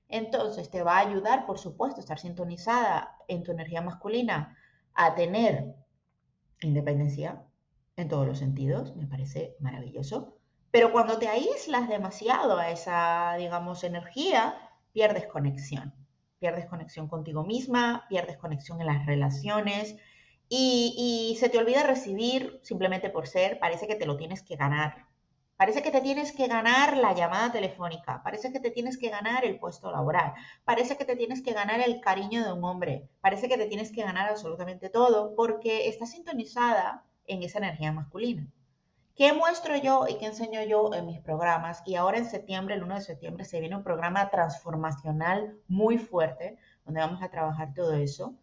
Entonces 0.09 0.71
te 0.71 0.83
va 0.83 0.97
a 0.97 1.07
ayudar, 1.09 1.47
por 1.47 1.59
supuesto, 1.59 2.00
estar 2.00 2.19
sintonizada 2.19 3.17
en 3.29 3.43
tu 3.43 3.53
energía 3.53 3.83
masculina 3.83 4.57
a 4.95 5.14
tener 5.14 5.75
independencia 6.66 7.44
en 7.97 8.09
todos 8.09 8.26
los 8.26 8.38
sentidos, 8.38 8.97
me 8.97 9.06
parece 9.06 9.56
maravilloso. 9.61 10.38
Pero 10.71 10.90
cuando 10.90 11.18
te 11.18 11.28
aíslas 11.28 11.88
demasiado 11.88 12.59
a 12.59 12.71
esa, 12.71 13.37
digamos, 13.38 13.85
energía, 13.85 14.56
pierdes 14.92 15.26
conexión. 15.26 15.94
Pierdes 16.40 16.66
conexión 16.66 17.09
contigo 17.09 17.44
misma, 17.44 18.06
pierdes 18.09 18.37
conexión 18.38 18.80
en 18.80 18.88
las 18.88 19.06
relaciones 19.06 19.97
y, 20.49 21.37
se 21.38 21.49
te 21.49 21.59
olvida 21.59 21.85
recibir 21.85 22.61
simplemente 22.62 23.11
por 23.11 23.26
ser, 23.26 23.59
parece 23.59 23.87
que 23.87 23.97
te 23.97 24.06
lo 24.06 24.16
tienes 24.16 24.42
que 24.42 24.56
ganar. 24.56 25.06
Parece 25.56 25.82
que 25.82 25.90
te 25.90 26.00
tienes 26.00 26.32
que 26.32 26.49
ganar 26.49 26.96
la 26.96 27.14
llamada 27.14 27.52
telefónica, 27.52 28.23
parece 28.25 28.52
que 28.52 28.61
te 28.61 28.70
tienes 28.70 28.99
que 28.99 29.11
ganar 29.11 29.44
el 29.44 29.58
puesto 29.58 29.90
laboral, 29.90 30.34
parece 30.64 30.96
que 30.96 31.04
te 31.04 31.16
tienes 31.16 31.42
que 31.42 31.52
ganar 31.52 31.80
el 31.80 32.00
cariño 32.00 32.44
de 32.44 32.52
un 32.52 32.64
hombre, 32.64 33.08
parece 33.20 33.49
que 33.49 33.56
te 33.56 33.66
tienes 33.66 33.92
que 33.92 34.02
ganar 34.02 34.28
absolutamente 34.28 34.88
todo 34.88 35.34
porque 35.37 35.88
estás 35.88 36.11
sintonizada 36.11 37.04
en 37.26 37.42
esa 37.42 37.58
energía 37.58 37.92
masculina. 37.92 38.49
¿Qué 39.16 39.32
muestro 39.32 39.76
yo 39.76 40.06
y 40.08 40.18
qué 40.18 40.26
enseño 40.26 40.61
yo 40.64 40.92
en 40.92 41.06
mis 41.06 41.20
programas? 41.20 41.82
Y 41.87 41.94
ahora 41.94 42.18
en 42.18 42.28
septiembre, 42.28 42.75
el 42.75 42.82
1 42.82 42.96
de 42.96 43.00
septiembre, 43.00 43.44
se 43.44 43.61
viene 43.61 43.76
un 43.76 43.84
programa 43.84 44.28
transformacional 44.28 45.56
muy 45.68 45.99
fuerte, 45.99 46.58
donde 46.84 47.00
vamos 47.00 47.23
a 47.23 47.30
trabajar 47.30 47.75
todo 47.75 47.94
eso. 47.94 48.34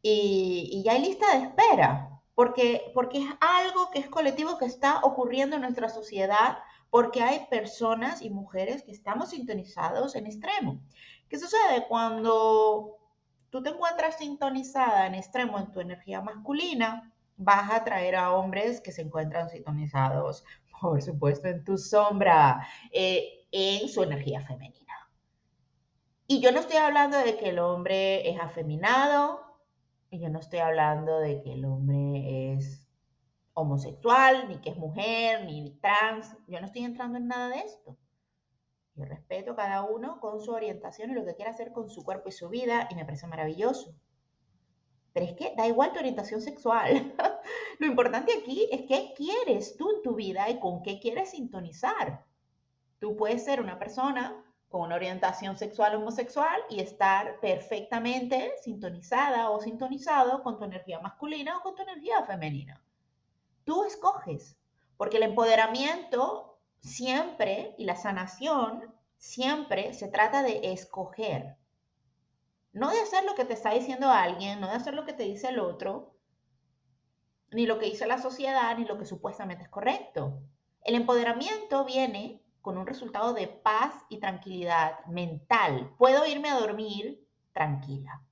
Y, 0.00 0.82
ya 0.84 0.92
hay 0.92 1.02
lista 1.02 1.26
de 1.32 1.44
espera, 1.46 2.21
porque, 2.42 2.90
porque 2.92 3.18
es 3.18 3.30
algo 3.38 3.92
que 3.92 4.00
es 4.00 4.08
colectivo 4.08 4.58
que 4.58 4.64
está 4.64 4.98
ocurriendo 5.04 5.54
en 5.54 5.62
nuestra 5.62 5.88
sociedad, 5.88 6.58
porque 6.90 7.22
hay 7.22 7.46
personas 7.48 8.20
y 8.20 8.30
mujeres 8.30 8.82
que 8.82 8.90
estamos 8.90 9.30
sintonizados 9.30 10.16
en 10.16 10.26
extremo. 10.26 10.80
¿Qué 11.28 11.38
sucede 11.38 11.86
cuando 11.86 12.98
tú 13.48 13.62
te 13.62 13.70
encuentras 13.70 14.18
sintonizada 14.18 15.06
en 15.06 15.14
extremo 15.14 15.56
en 15.60 15.70
tu 15.70 15.78
energía 15.78 16.20
masculina? 16.20 17.12
vas 17.36 17.70
a 17.70 17.76
atraer 17.76 18.16
a 18.16 18.32
hombres 18.32 18.80
que 18.80 18.90
se 18.90 19.02
encuentran 19.02 19.48
sintonizados, 19.48 20.44
por 20.80 21.00
supuesto, 21.00 21.46
en 21.46 21.62
tu 21.64 21.78
sombra, 21.78 22.66
eh, 22.90 23.46
en 23.52 23.88
su 23.88 24.02
energía 24.02 24.40
femenina. 24.40 25.08
Y 26.26 26.40
yo 26.40 26.50
no 26.50 26.58
estoy 26.58 26.78
hablando 26.78 27.18
de 27.18 27.36
que 27.36 27.50
el 27.50 27.60
hombre 27.60 28.28
es 28.28 28.40
afeminado, 28.40 29.51
y 30.12 30.18
yo 30.18 30.28
no 30.28 30.40
estoy 30.40 30.58
hablando 30.58 31.20
de 31.20 31.40
que 31.40 31.54
el 31.54 31.64
hombre 31.64 32.52
es 32.52 32.86
homosexual, 33.54 34.46
ni 34.46 34.60
que 34.60 34.68
es 34.68 34.76
mujer, 34.76 35.46
ni 35.46 35.70
trans. 35.80 36.36
Yo 36.46 36.60
no 36.60 36.66
estoy 36.66 36.84
entrando 36.84 37.16
en 37.16 37.28
nada 37.28 37.48
de 37.48 37.60
esto. 37.60 37.96
Yo 38.94 39.06
respeto 39.06 39.52
a 39.52 39.56
cada 39.56 39.84
uno 39.84 40.20
con 40.20 40.42
su 40.42 40.52
orientación 40.52 41.10
y 41.10 41.14
lo 41.14 41.24
que 41.24 41.34
quiera 41.34 41.50
hacer 41.50 41.72
con 41.72 41.88
su 41.88 42.04
cuerpo 42.04 42.28
y 42.28 42.32
su 42.32 42.50
vida, 42.50 42.88
y 42.90 42.94
me 42.94 43.06
parece 43.06 43.26
maravilloso. 43.26 43.94
Pero 45.14 45.24
es 45.24 45.32
que 45.32 45.54
da 45.56 45.66
igual 45.66 45.92
tu 45.92 45.98
orientación 46.00 46.42
sexual. 46.42 47.14
Lo 47.78 47.86
importante 47.86 48.34
aquí 48.38 48.68
es 48.70 48.82
qué 48.82 49.14
quieres 49.16 49.78
tú 49.78 49.90
en 49.96 50.02
tu 50.02 50.14
vida 50.14 50.50
y 50.50 50.60
con 50.60 50.82
qué 50.82 51.00
quieres 51.00 51.30
sintonizar. 51.30 52.26
Tú 52.98 53.16
puedes 53.16 53.42
ser 53.46 53.62
una 53.62 53.78
persona 53.78 54.44
con 54.72 54.80
una 54.80 54.94
orientación 54.94 55.58
sexual 55.58 55.94
homosexual 55.96 56.58
y 56.70 56.80
estar 56.80 57.38
perfectamente 57.40 58.54
sintonizada 58.62 59.50
o 59.50 59.60
sintonizado 59.60 60.42
con 60.42 60.58
tu 60.58 60.64
energía 60.64 60.98
masculina 60.98 61.58
o 61.58 61.60
con 61.60 61.74
tu 61.74 61.82
energía 61.82 62.24
femenina. 62.24 62.82
Tú 63.64 63.84
escoges, 63.84 64.56
porque 64.96 65.18
el 65.18 65.24
empoderamiento 65.24 66.58
siempre 66.80 67.74
y 67.76 67.84
la 67.84 67.96
sanación 67.96 68.94
siempre 69.18 69.92
se 69.92 70.08
trata 70.08 70.42
de 70.42 70.72
escoger. 70.72 71.58
No 72.72 72.90
de 72.90 73.00
hacer 73.02 73.24
lo 73.24 73.34
que 73.34 73.44
te 73.44 73.52
está 73.52 73.72
diciendo 73.72 74.08
alguien, 74.08 74.58
no 74.58 74.68
de 74.68 74.76
hacer 74.76 74.94
lo 74.94 75.04
que 75.04 75.12
te 75.12 75.24
dice 75.24 75.48
el 75.48 75.60
otro, 75.60 76.14
ni 77.50 77.66
lo 77.66 77.78
que 77.78 77.86
dice 77.86 78.06
la 78.06 78.16
sociedad, 78.16 78.74
ni 78.78 78.86
lo 78.86 78.98
que 78.98 79.04
supuestamente 79.04 79.64
es 79.64 79.68
correcto. 79.68 80.40
El 80.82 80.94
empoderamiento 80.94 81.84
viene 81.84 82.41
con 82.62 82.78
un 82.78 82.86
resultado 82.86 83.34
de 83.34 83.48
paz 83.48 83.94
y 84.08 84.18
tranquilidad 84.18 85.04
mental. 85.06 85.94
Puedo 85.98 86.24
irme 86.26 86.48
a 86.48 86.58
dormir 86.58 87.26
tranquila. 87.52 88.22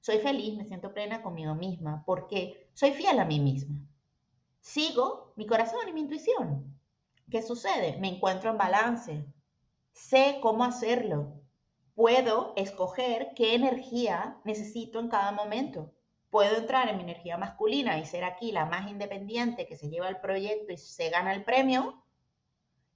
Soy 0.00 0.18
feliz, 0.18 0.56
me 0.56 0.64
siento 0.64 0.94
plena 0.94 1.22
conmigo 1.22 1.54
misma, 1.54 2.02
porque 2.06 2.70
soy 2.72 2.92
fiel 2.92 3.18
a 3.18 3.24
mí 3.24 3.40
misma. 3.40 3.76
Sigo 4.60 5.32
mi 5.36 5.46
corazón 5.46 5.88
y 5.88 5.92
mi 5.92 6.00
intuición. 6.00 6.78
¿Qué 7.30 7.42
sucede? 7.42 7.98
Me 7.98 8.08
encuentro 8.08 8.50
en 8.50 8.58
balance. 8.58 9.26
Sé 9.92 10.38
cómo 10.40 10.64
hacerlo 10.64 11.44
puedo 11.94 12.52
escoger 12.56 13.32
qué 13.34 13.54
energía 13.54 14.40
necesito 14.44 15.00
en 15.00 15.08
cada 15.08 15.32
momento. 15.32 15.92
Puedo 16.30 16.56
entrar 16.56 16.88
en 16.88 16.96
mi 16.96 17.04
energía 17.04 17.38
masculina 17.38 17.98
y 17.98 18.06
ser 18.06 18.24
aquí 18.24 18.50
la 18.50 18.66
más 18.66 18.90
independiente 18.90 19.66
que 19.66 19.76
se 19.76 19.88
lleva 19.88 20.08
el 20.08 20.20
proyecto 20.20 20.72
y 20.72 20.76
se 20.76 21.10
gana 21.10 21.32
el 21.32 21.44
premio. 21.44 22.03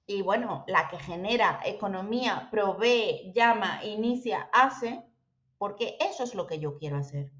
Y 0.09 0.23
bueno, 0.23 0.63
la 0.65 0.87
que 0.87 0.97
genera 0.97 1.61
economía, 1.63 2.47
provee, 2.49 3.31
llama, 3.35 3.85
inicia, 3.85 4.49
hace, 4.51 5.05
porque 5.59 5.99
eso 5.99 6.23
es 6.23 6.33
lo 6.33 6.47
que 6.47 6.57
yo 6.57 6.79
quiero 6.79 6.97
hacer. 6.97 7.31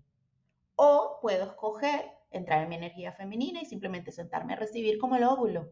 O 0.76 1.18
puedo 1.20 1.46
escoger 1.46 2.12
entrar 2.30 2.62
en 2.62 2.70
mi 2.70 2.76
energía 2.76 3.12
femenina 3.12 3.60
y 3.60 3.66
simplemente 3.66 4.12
sentarme 4.12 4.54
a 4.54 4.58
recibir 4.58 5.00
como 5.00 5.16
el 5.16 5.24
óvulo. 5.24 5.72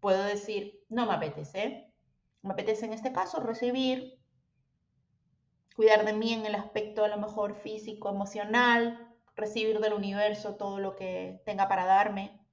Puedo 0.00 0.24
decir, 0.24 0.84
no 0.88 1.06
me 1.06 1.14
apetece. 1.14 1.94
Me 2.42 2.54
apetece 2.54 2.86
en 2.86 2.94
este 2.94 3.12
caso 3.12 3.38
recibir 3.38 4.18
cuidar 5.76 6.04
de 6.04 6.14
mí 6.14 6.32
en 6.32 6.46
el 6.46 6.56
aspecto 6.56 7.04
a 7.04 7.08
lo 7.08 7.18
mejor 7.18 7.54
físico, 7.54 8.08
emocional, 8.08 9.14
recibir 9.36 9.78
del 9.78 9.92
universo 9.92 10.56
todo 10.56 10.80
lo 10.80 10.96
que 10.96 11.40
tenga 11.46 11.68
para 11.68 11.86
darme. 11.86 12.43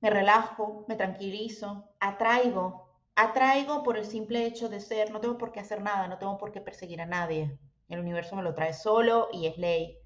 Me 0.00 0.10
relajo, 0.10 0.84
me 0.88 0.96
tranquilizo, 0.96 1.90
atraigo, 2.00 2.88
atraigo 3.14 3.82
por 3.82 3.98
el 3.98 4.04
simple 4.04 4.46
hecho 4.46 4.68
de 4.68 4.80
ser, 4.80 5.10
no 5.10 5.20
tengo 5.20 5.36
por 5.36 5.52
qué 5.52 5.60
hacer 5.60 5.82
nada, 5.82 6.08
no 6.08 6.18
tengo 6.18 6.38
por 6.38 6.52
qué 6.52 6.60
perseguir 6.60 7.00
a 7.00 7.06
nadie. 7.06 7.58
El 7.88 8.00
universo 8.00 8.36
me 8.36 8.42
lo 8.42 8.54
trae 8.54 8.72
solo 8.72 9.28
y 9.32 9.46
es 9.46 9.58
ley. 9.58 9.98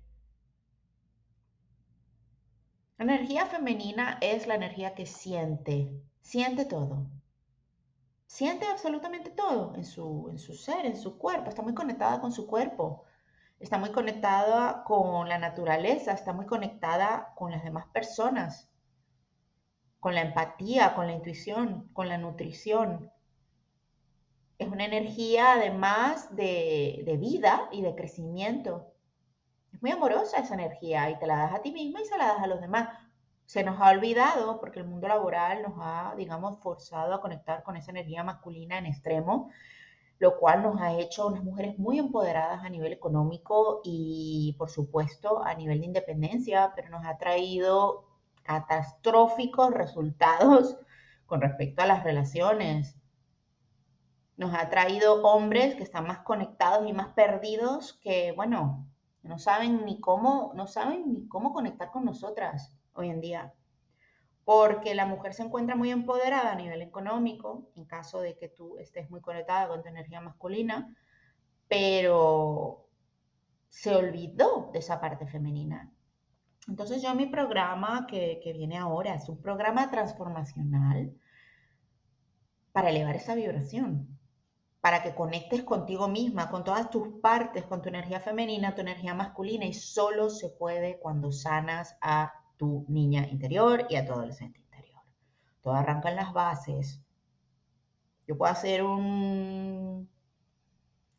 La 2.97 3.05
energía 3.05 3.47
femenina 3.47 4.19
es 4.21 4.47
la 4.47 4.55
energía 4.55 4.95
que 4.95 5.07
siente, 5.07 5.91
siente 6.23 6.65
todo. 6.65 7.07
Siente 8.27 8.67
absolutamente 8.67 9.31
todo 9.31 9.75
en 9.77 9.85
su, 9.85 10.29
en 10.31 10.39
su 10.39 10.55
ser, 10.55 10.87
en 10.87 10.97
su 10.97 11.19
cuerpo, 11.19 11.51
está 11.51 11.63
muy 11.63 11.75
conectada 11.75 12.21
con 12.21 12.33
su 12.33 12.47
cuerpo, 12.47 13.05
está 13.61 13.79
muy 13.79 13.93
conectada 13.93 14.83
con 14.85 15.29
la 15.29 15.39
naturaleza, 15.39 16.13
está 16.13 16.33
muy 16.33 16.47
conectada 16.47 17.33
con 17.37 17.53
las 17.53 17.63
demás 17.63 17.87
personas, 17.93 18.69
con 20.05 20.15
la 20.15 20.21
empatía, 20.21 20.95
con 20.95 21.07
la 21.07 21.15
intuición, 21.15 21.89
con 21.95 22.11
la 22.11 22.19
nutrición. 22.19 23.11
Es 24.59 24.69
una 24.69 24.85
energía 24.85 25.55
además 25.55 26.37
de, 26.37 27.05
de 27.07 27.17
vida 27.17 27.71
y 27.73 27.81
de 27.81 27.95
crecimiento. 27.95 28.93
Es 29.73 29.81
muy 29.81 29.93
amorosa 29.93 30.41
esa 30.41 30.53
energía 30.53 31.09
y 31.09 31.19
te 31.19 31.27
la 31.27 31.39
das 31.39 31.55
a 31.55 31.63
ti 31.63 31.73
misma 31.73 32.03
y 32.03 32.05
se 32.05 32.19
la 32.19 32.27
das 32.27 32.43
a 32.43 32.47
los 32.47 32.61
demás 32.61 32.91
se 33.47 33.65
nos 33.65 33.81
ha 33.81 33.93
olvidado, 33.93 34.61
porque 34.61 34.81
el 34.81 34.87
mundo 34.87 35.09
laboral 35.09 35.63
nos 35.63 35.73
ha, 35.79 36.15
digamos, 36.19 36.59
forzado 36.59 37.15
a 37.15 37.23
conectar 37.23 37.63
con 37.63 37.75
esa 37.79 37.91
energía 37.91 38.25
masculina 38.25 38.77
en 38.77 38.85
extremo, 38.85 39.49
lo 40.19 40.39
cual 40.39 40.63
nos 40.65 40.83
ha 40.83 40.99
hecho 40.99 41.29
unas 41.29 41.45
mujeres 41.45 41.79
muy 41.79 41.99
empoderadas 41.99 42.63
a 42.63 42.69
nivel 42.69 42.93
económico 42.93 43.81
y, 43.83 44.55
por 44.59 44.69
supuesto, 44.69 45.43
a 45.43 45.55
nivel 45.55 45.81
de 45.81 45.87
independencia, 45.87 46.75
pero 46.77 46.91
nos 46.91 47.07
ha 47.07 47.17
traído 47.17 48.14
catastróficos 48.45 49.73
resultados 49.73 50.79
con 51.27 51.41
respecto 51.41 51.83
a 51.83 51.87
las 51.87 52.05
relaciones. 52.05 52.97
Nos 54.37 54.55
ha 54.55 54.69
traído 54.71 55.23
hombres 55.23 55.75
que 55.75 55.83
están 55.83 56.07
más 56.07 56.21
conectados 56.21 56.89
y 56.89 56.93
más 56.93 57.09
perdidos 57.09 57.95
que, 58.03 58.33
bueno, 58.33 58.87
no 59.23 59.39
saben 59.39 59.85
ni 59.85 60.01
cómo, 60.01 60.53
no 60.55 60.67
saben 60.67 61.13
ni 61.13 61.27
cómo 61.29 61.53
conectar 61.53 61.91
con 61.91 62.05
nosotras 62.05 62.77
hoy 62.93 63.11
en 63.11 63.21
día, 63.21 63.55
porque 64.45 64.95
la 64.95 65.07
mujer 65.07 65.35
se 65.35 65.43
encuentra 65.43 65.77
muy 65.77 65.91
empoderada 65.91 66.53
a 66.53 66.57
nivel 66.57 66.83
económico, 66.83 67.71
en 67.75 67.87
caso 67.87 68.21
de 68.21 68.37
que 68.37 68.49
tú 68.49 68.79
estés 68.79 69.11
muy 69.11 69.21
conectada 69.21 69.69
con 69.69 69.83
tu 69.83 69.89
energía 69.89 70.21
masculina, 70.21 70.95
pero 71.69 72.87
se 73.69 73.95
olvidó 73.95 74.71
de 74.73 74.81
esa 74.81 75.01
parte 75.01 75.27
femenina. 75.27 75.91
Entonces 76.69 77.03
yo 77.03 77.15
mi 77.15 77.27
programa 77.27 78.07
que, 78.07 78.41
viene 78.55 78.79
ahora 78.79 79.15
es 79.15 79.29
un 79.29 79.41
programa 79.41 79.91
transformacional 79.91 81.15
para 82.73 82.91
elevar 82.91 83.17
esa 83.17 83.35
vibración, 83.35 84.19
para 84.81 85.03
que 85.03 85.15
conectes 85.15 85.63
contigo 85.63 86.09
misma, 86.09 86.51
con 86.51 86.65
todas 86.65 86.91
tus 86.91 87.21
partes, 87.21 87.65
con 87.65 87.83
tu 87.83 87.89
energía 87.89 88.21
femenina, 88.21 88.75
tu 88.75 88.81
energía 88.81 89.15
masculina, 89.15 89.65
y 89.67 89.75
solo 89.75 90.31
se 90.31 90.49
puede 90.49 90.99
cuando 90.99 91.33
sanas 91.33 91.97
a 92.01 92.33
tu 92.57 92.85
niña 92.89 93.27
interior 93.29 93.87
y 93.91 93.97
a 93.97 94.07
tu 94.07 94.13
adolescente 94.13 94.61
interior. 94.61 95.01
Todo 95.63 95.75
arranca 95.75 96.11
en 96.11 96.17
las 96.17 96.33
bases. 96.33 97.03
Yo 98.27 98.39
puedo 98.39 98.51
hacer 98.51 98.83
un, 98.83 100.09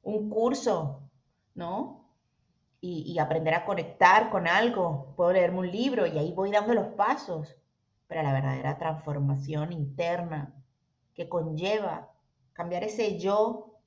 un 0.01 0.29
curso, 0.29 1.09
¿no? 1.53 2.04
Y, 2.87 3.17
aprender 3.17 3.55
a 3.55 3.65
conectar 3.65 4.29
con 4.29 4.47
algo. 4.47 5.15
Puedo 5.15 5.33
leerme 5.33 5.59
un 5.59 5.71
libro 5.71 6.05
y 6.05 6.19
ahí 6.19 6.31
voy 6.33 6.51
dando 6.51 6.75
los 6.75 6.89
pasos. 6.89 7.57
Pero 8.07 8.21
la 8.21 8.31
verdadera 8.31 8.77
transformación 8.77 9.73
interna 9.73 10.53
que 11.15 11.27
conlleva 11.27 12.11
cambiar 12.53 12.83
ese 12.83 13.17
yo 13.17 13.79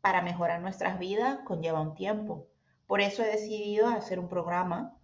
para 0.00 0.22
mejorar 0.22 0.60
nuestras 0.60 1.00
vidas 1.00 1.40
conlleva 1.44 1.80
un 1.80 1.96
tiempo. 1.96 2.46
Por 2.86 3.00
eso 3.00 3.24
he 3.24 3.26
decidido 3.26 3.88
hacer 3.88 4.20
un 4.20 4.28
programa 4.28 4.96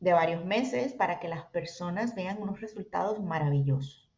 de 0.00 0.14
varios 0.14 0.44
meses 0.44 0.94
para 0.94 1.20
que 1.20 1.28
las 1.28 1.44
personas 1.44 2.16
vean 2.16 2.42
unos 2.42 2.60
resultados 2.60 3.22
maravillosos. 3.22 4.10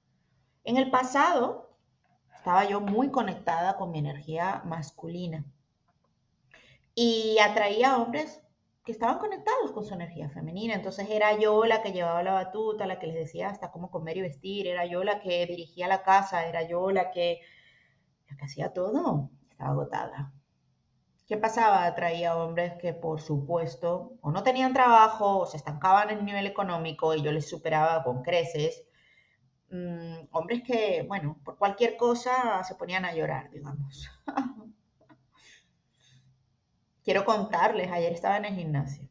En 0.64 0.79
el 0.79 0.91
pasado 0.91 1.77
estaba 2.35 2.64
yo 2.64 2.81
muy 2.81 3.11
conectada 3.11 3.77
con 3.77 3.91
mi 3.91 3.99
energía 3.99 4.62
masculina 4.64 5.45
y 7.01 7.39
atraía 7.39 7.93
a 7.93 8.03
hombres 8.03 8.43
que 8.85 8.91
estaban 8.91 9.19
conectados 9.19 9.71
con 9.71 9.85
su 9.85 9.95
energía 9.95 10.31
femenina. 10.31 10.75
Entonces 10.75 11.09
era 11.09 11.39
yo 11.39 11.65
la 11.65 11.81
que 11.81 11.93
llevaba 11.93 12.25
la 12.25 12.33
batuta, 12.33 12.89
la 12.89 12.99
que 12.99 13.07
les 13.07 13.15
decía 13.15 13.51
hasta 13.51 13.71
cómo 13.71 13.89
comer 13.89 14.17
y 14.17 14.23
vestir, 14.23 14.67
era 14.67 14.85
yo 14.85 15.05
la 15.05 15.21
que 15.21 15.47
dirigía 15.47 15.87
la 15.87 16.03
casa, 16.03 16.49
era 16.49 16.67
yo 16.67 16.91
la 16.91 17.13
que, 17.13 17.41
hacía 18.43 18.73
todo. 18.73 19.31
Estaba 19.49 19.71
agotada. 19.71 20.33
¿Qué 21.29 21.37
pasaba? 21.37 21.85
Atraía 21.85 22.37
hombres 22.37 22.73
que, 22.81 22.93
por 22.95 23.21
supuesto, 23.21 24.15
o 24.21 24.33
no 24.33 24.43
tenían 24.43 24.73
trabajo, 24.73 25.39
o 25.39 25.47
se 25.47 25.57
estancaban 25.57 26.11
en 26.11 26.19
el 26.19 26.25
nivel 26.25 26.47
económico 26.49 27.15
y 27.15 27.23
yo 27.23 27.31
les 27.31 27.49
superaba 27.49 28.03
con 28.03 28.23
creces. 28.23 28.83
Mm, 29.71 30.27
hombres 30.33 30.63
que, 30.65 31.05
bueno, 31.07 31.39
por 31.45 31.59
cualquier 31.59 31.97
cosa 31.97 32.65
se 32.65 32.75
ponían 32.75 33.05
a 33.05 33.15
llorar, 33.15 33.51
digamos. 33.51 34.11
Quiero 37.09 37.25
contarles, 37.25 37.90
ayer 37.90 38.12
estaba 38.12 38.37
en 38.37 38.44
el 38.44 38.55
gimnasio 38.55 39.09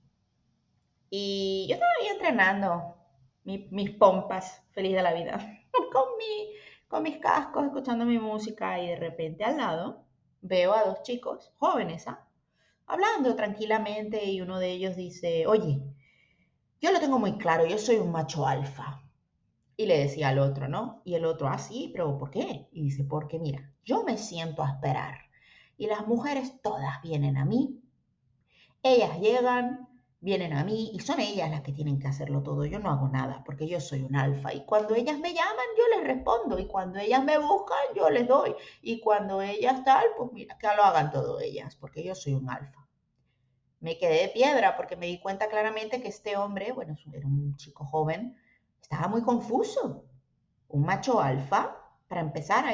y 1.09 1.65
yo 1.67 1.73
estaba 1.73 1.91
ahí 1.99 2.07
entrenando 2.09 2.95
mis 3.43 3.89
pompas, 3.89 4.61
feliz 4.69 4.93
de 4.93 5.01
la 5.01 5.15
vida, 5.15 5.39
con, 5.91 6.03
mi, 6.19 6.53
con 6.87 7.01
mis 7.01 7.17
cascos, 7.17 7.65
escuchando 7.65 8.05
mi 8.05 8.19
música 8.19 8.79
y 8.79 8.89
de 8.89 8.97
repente 8.97 9.43
al 9.43 9.57
lado 9.57 10.05
veo 10.41 10.73
a 10.75 10.83
dos 10.83 11.01
chicos 11.01 11.51
jóvenes, 11.57 12.07
¿ah? 12.07 12.23
hablando 12.85 13.35
tranquilamente 13.35 14.23
y 14.25 14.41
uno 14.41 14.59
de 14.59 14.73
ellos 14.73 14.95
dice, 14.95 15.47
oye, 15.47 15.81
yo 16.79 16.91
lo 16.91 16.99
tengo 16.99 17.17
muy 17.17 17.39
claro, 17.39 17.65
yo 17.65 17.79
soy 17.79 17.95
un 17.95 18.11
macho 18.11 18.45
alfa. 18.45 19.01
Y 19.75 19.87
le 19.87 19.97
decía 19.97 20.29
al 20.29 20.37
otro, 20.37 20.67
¿no? 20.67 21.01
Y 21.03 21.15
el 21.15 21.25
otro, 21.25 21.47
ah, 21.47 21.57
sí, 21.57 21.89
pero 21.91 22.15
¿por 22.19 22.29
qué? 22.29 22.67
Y 22.71 22.83
dice, 22.83 23.05
porque 23.05 23.39
mira, 23.39 23.73
yo 23.83 24.03
me 24.03 24.19
siento 24.19 24.61
a 24.61 24.69
esperar 24.69 25.27
y 25.77 25.87
las 25.87 26.07
mujeres 26.07 26.59
todas 26.61 27.01
vienen 27.01 27.37
a 27.37 27.45
mí. 27.45 27.76
Ellas 28.83 29.19
llegan, 29.19 29.87
vienen 30.19 30.53
a 30.53 30.63
mí 30.63 30.91
y 30.93 30.99
son 30.99 31.19
ellas 31.19 31.49
las 31.49 31.61
que 31.61 31.73
tienen 31.73 31.99
que 31.99 32.07
hacerlo 32.07 32.43
todo. 32.43 32.65
Yo 32.65 32.79
no 32.79 32.89
hago 32.89 33.07
nada 33.07 33.43
porque 33.45 33.67
yo 33.67 33.79
soy 33.79 34.03
un 34.03 34.15
alfa 34.15 34.53
y 34.53 34.65
cuando 34.65 34.95
ellas 34.95 35.19
me 35.19 35.33
llaman 35.33 35.65
yo 35.77 35.97
les 35.97 36.07
respondo 36.07 36.59
y 36.59 36.67
cuando 36.67 36.99
ellas 36.99 37.23
me 37.23 37.37
buscan 37.37 37.77
yo 37.95 38.09
les 38.09 38.27
doy 38.27 38.55
y 38.81 38.99
cuando 38.99 39.41
ellas 39.41 39.83
tal, 39.83 40.05
pues 40.17 40.31
mira, 40.31 40.57
que 40.57 40.67
lo 40.75 40.83
hagan 40.83 41.11
todo 41.11 41.39
ellas 41.39 41.75
porque 41.75 42.03
yo 42.03 42.15
soy 42.15 42.33
un 42.33 42.49
alfa. 42.49 42.87
Me 43.79 43.97
quedé 43.97 44.23
de 44.23 44.29
piedra 44.29 44.75
porque 44.75 44.95
me 44.95 45.05
di 45.05 45.19
cuenta 45.19 45.49
claramente 45.49 46.01
que 46.01 46.07
este 46.07 46.35
hombre, 46.35 46.71
bueno, 46.71 46.95
era 47.13 47.27
un 47.27 47.55
chico 47.57 47.85
joven, 47.85 48.35
estaba 48.81 49.07
muy 49.07 49.21
confuso. 49.21 50.05
Un 50.69 50.83
macho 50.83 51.21
alfa, 51.21 51.77
para 52.07 52.21
empezar, 52.21 52.65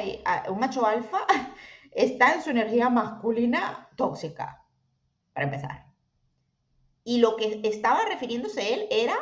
un 0.48 0.58
macho 0.58 0.86
alfa 0.86 1.18
está 1.92 2.34
en 2.34 2.42
su 2.42 2.50
energía 2.50 2.88
masculina 2.88 3.88
tóxica, 3.96 4.64
para 5.32 5.46
empezar. 5.46 5.83
Y 7.04 7.18
lo 7.18 7.36
que 7.36 7.60
estaba 7.64 8.00
refiriéndose 8.06 8.74
él 8.74 8.88
era 8.90 9.14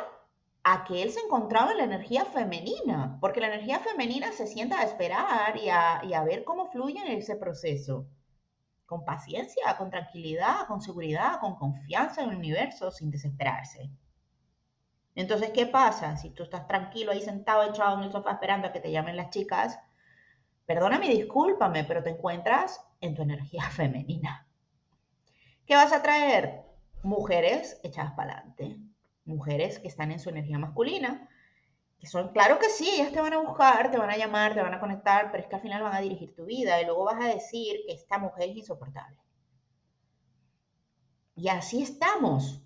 a 0.63 0.85
que 0.85 1.03
él 1.03 1.11
se 1.11 1.19
encontraba 1.19 1.71
en 1.71 1.77
la 1.77 1.83
energía 1.83 2.23
femenina, 2.23 3.17
porque 3.19 3.41
la 3.41 3.47
energía 3.47 3.79
femenina 3.79 4.31
se 4.31 4.47
sienta 4.47 4.79
a 4.79 4.83
esperar 4.83 5.57
y 5.57 5.69
a, 5.69 6.23
ver 6.23 6.45
cómo 6.45 6.71
fluye 6.71 6.99
en 6.99 7.17
ese 7.17 7.35
proceso, 7.35 8.07
con 8.85 9.03
paciencia, 9.03 9.75
con 9.77 9.89
tranquilidad, 9.89 10.65
con 10.67 10.81
seguridad, 10.81 11.41
con 11.41 11.55
confianza 11.55 12.23
en 12.23 12.29
el 12.29 12.37
universo, 12.37 12.91
sin 12.91 13.11
desesperarse. 13.11 13.89
Entonces, 15.15 15.51
¿qué 15.51 15.65
pasa? 15.65 16.15
Si 16.15 16.29
tú 16.29 16.43
estás 16.43 16.65
tranquilo 16.65 17.11
ahí 17.11 17.21
sentado, 17.21 17.69
echado 17.69 17.97
en 17.97 18.05
el 18.05 18.11
sofá 18.11 18.31
esperando 18.31 18.67
a 18.67 18.71
que 18.71 18.79
te 18.79 18.91
llamen 18.91 19.17
las 19.17 19.29
chicas, 19.31 19.77
perdóname, 20.65 21.09
discúlpame, 21.09 21.83
pero 21.83 22.01
te 22.01 22.11
encuentras 22.11 22.81
en 23.01 23.13
tu 23.15 23.21
energía 23.21 23.63
femenina. 23.69 24.47
¿Qué 25.65 25.75
vas 25.75 25.91
a 25.91 26.01
traer? 26.01 26.72
Mujeres 27.03 27.79
echadas 27.83 28.13
para 28.13 28.33
adelante, 28.33 28.79
mujeres 29.25 29.79
que 29.79 29.87
están 29.87 30.11
en 30.11 30.19
su 30.19 30.29
energía 30.29 30.57
masculina, 30.57 31.29
que 31.99 32.07
son, 32.07 32.29
claro 32.29 32.59
que 32.59 32.69
sí, 32.69 32.89
ellas 32.89 33.11
te 33.11 33.21
van 33.21 33.33
a 33.33 33.41
buscar, 33.41 33.91
te 33.91 33.97
van 33.97 34.09
a 34.09 34.17
llamar, 34.17 34.53
te 34.53 34.61
van 34.61 34.73
a 34.73 34.79
conectar, 34.79 35.31
pero 35.31 35.43
es 35.43 35.49
que 35.49 35.55
al 35.55 35.61
final 35.61 35.83
van 35.83 35.95
a 35.95 36.01
dirigir 36.01 36.35
tu 36.35 36.45
vida 36.45 36.81
y 36.81 36.85
luego 36.85 37.05
vas 37.05 37.23
a 37.23 37.33
decir 37.33 37.77
que 37.85 37.93
esta 37.93 38.17
mujer 38.17 38.49
es 38.49 38.57
insoportable. 38.57 39.17
Y 41.35 41.47
así 41.47 41.81
estamos. 41.81 42.61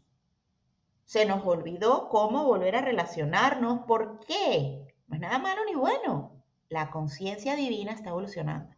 Se 1.05 1.25
nos 1.25 1.45
olvidó 1.45 2.09
cómo 2.09 2.43
volver 2.43 2.75
a 2.75 2.81
relacionarnos. 2.81 3.85
¿Por 3.87 4.19
qué? 4.25 4.93
No 5.07 5.15
es 5.15 5.21
nada 5.21 5.39
malo 5.39 5.61
ni 5.65 5.75
bueno. 5.75 6.43
La 6.67 6.89
conciencia 6.89 7.55
divina 7.55 7.93
está 7.93 8.09
evolucionando. 8.09 8.75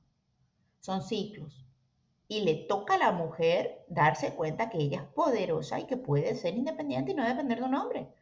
Son 0.79 1.01
ciclos 1.01 1.68
y 2.31 2.41
le 2.41 2.53
toca 2.53 2.93
a 2.93 2.99
la 2.99 3.11
mujer 3.11 3.83
darse 3.89 4.35
cuenta 4.35 4.69
que 4.69 4.77
ella 4.77 5.01
es 5.01 5.07
poderosa 5.13 5.79
y 5.79 5.85
que 5.85 5.97
puede 5.97 6.35
ser 6.35 6.55
independiente 6.55 7.11
y 7.11 7.15
no 7.15 7.27
depender 7.27 7.57
de 7.57 7.65
un 7.65 7.73
hombre. 7.73 8.13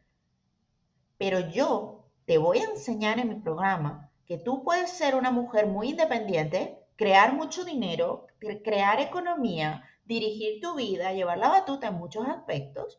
Pero 1.18 1.40
yo 1.50 2.06
te 2.24 2.38
voy 2.38 2.58
a 2.58 2.70
enseñar 2.70 3.18
en 3.18 3.28
mi 3.28 3.34
programa 3.34 4.10
que 4.24 4.38
tú 4.38 4.64
puedes 4.64 4.90
ser 4.90 5.14
una 5.14 5.30
mujer 5.30 5.66
muy 5.66 5.90
independiente, 5.90 6.86
crear 6.96 7.34
mucho 7.34 7.66
dinero, 7.66 8.26
crear 8.64 8.98
economía, 8.98 9.84
dirigir 10.06 10.62
tu 10.62 10.74
vida, 10.74 11.12
llevar 11.12 11.36
la 11.36 11.50
batuta 11.50 11.88
en 11.88 11.98
muchos 11.98 12.26
aspectos, 12.26 12.98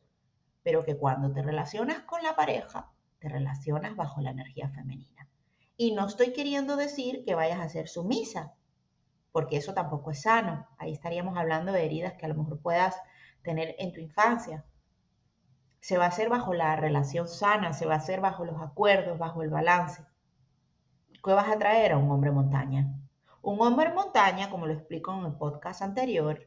pero 0.61 0.85
que 0.85 0.95
cuando 0.95 1.31
te 1.33 1.41
relacionas 1.41 2.01
con 2.01 2.21
la 2.21 2.35
pareja, 2.35 2.91
te 3.17 3.29
relacionas 3.29 3.95
bajo 3.95 4.21
la 4.21 4.29
energía 4.29 4.69
femenina. 4.69 5.27
Y 5.75 5.91
no 5.93 6.05
estoy 6.05 6.33
queriendo 6.33 6.75
decir 6.75 7.23
que 7.25 7.33
vayas 7.33 7.59
a 7.61 7.69
ser 7.69 7.87
sumisa, 7.87 8.53
porque 9.39 9.55
eso 9.55 9.73
tampoco 9.73 10.11
es 10.11 10.23
sano. 10.23 10.67
Ahí 10.77 10.91
estaríamos 10.91 11.37
hablando 11.37 11.71
de 11.71 11.85
heridas 11.85 12.15
que 12.15 12.25
a 12.25 12.27
lo 12.27 12.35
mejor 12.35 12.59
puedas 12.59 13.01
tener 13.41 13.73
en 13.79 13.93
tu 13.93 14.01
infancia. 14.01 14.65
Se 15.79 15.97
va 15.97 16.03
a 16.03 16.07
hacer 16.09 16.27
bajo 16.27 16.53
la 16.53 16.75
relación 16.75 17.29
sana, 17.29 17.71
se 17.71 17.85
va 17.85 17.93
a 17.93 17.99
hacer 17.99 18.19
bajo 18.19 18.43
los 18.43 18.61
acuerdos, 18.61 19.17
bajo 19.17 19.41
el 19.41 19.49
balance. 19.49 20.03
¿Qué 21.23 21.31
vas 21.31 21.47
a 21.47 21.57
traer 21.57 21.93
a 21.93 21.97
un 21.97 22.11
hombre 22.11 22.31
montaña? 22.31 22.93
Un 23.41 23.61
hombre 23.61 23.93
montaña, 23.93 24.49
como 24.49 24.67
lo 24.67 24.73
explico 24.73 25.17
en 25.17 25.25
el 25.25 25.31
podcast 25.35 25.83
anterior, 25.83 26.45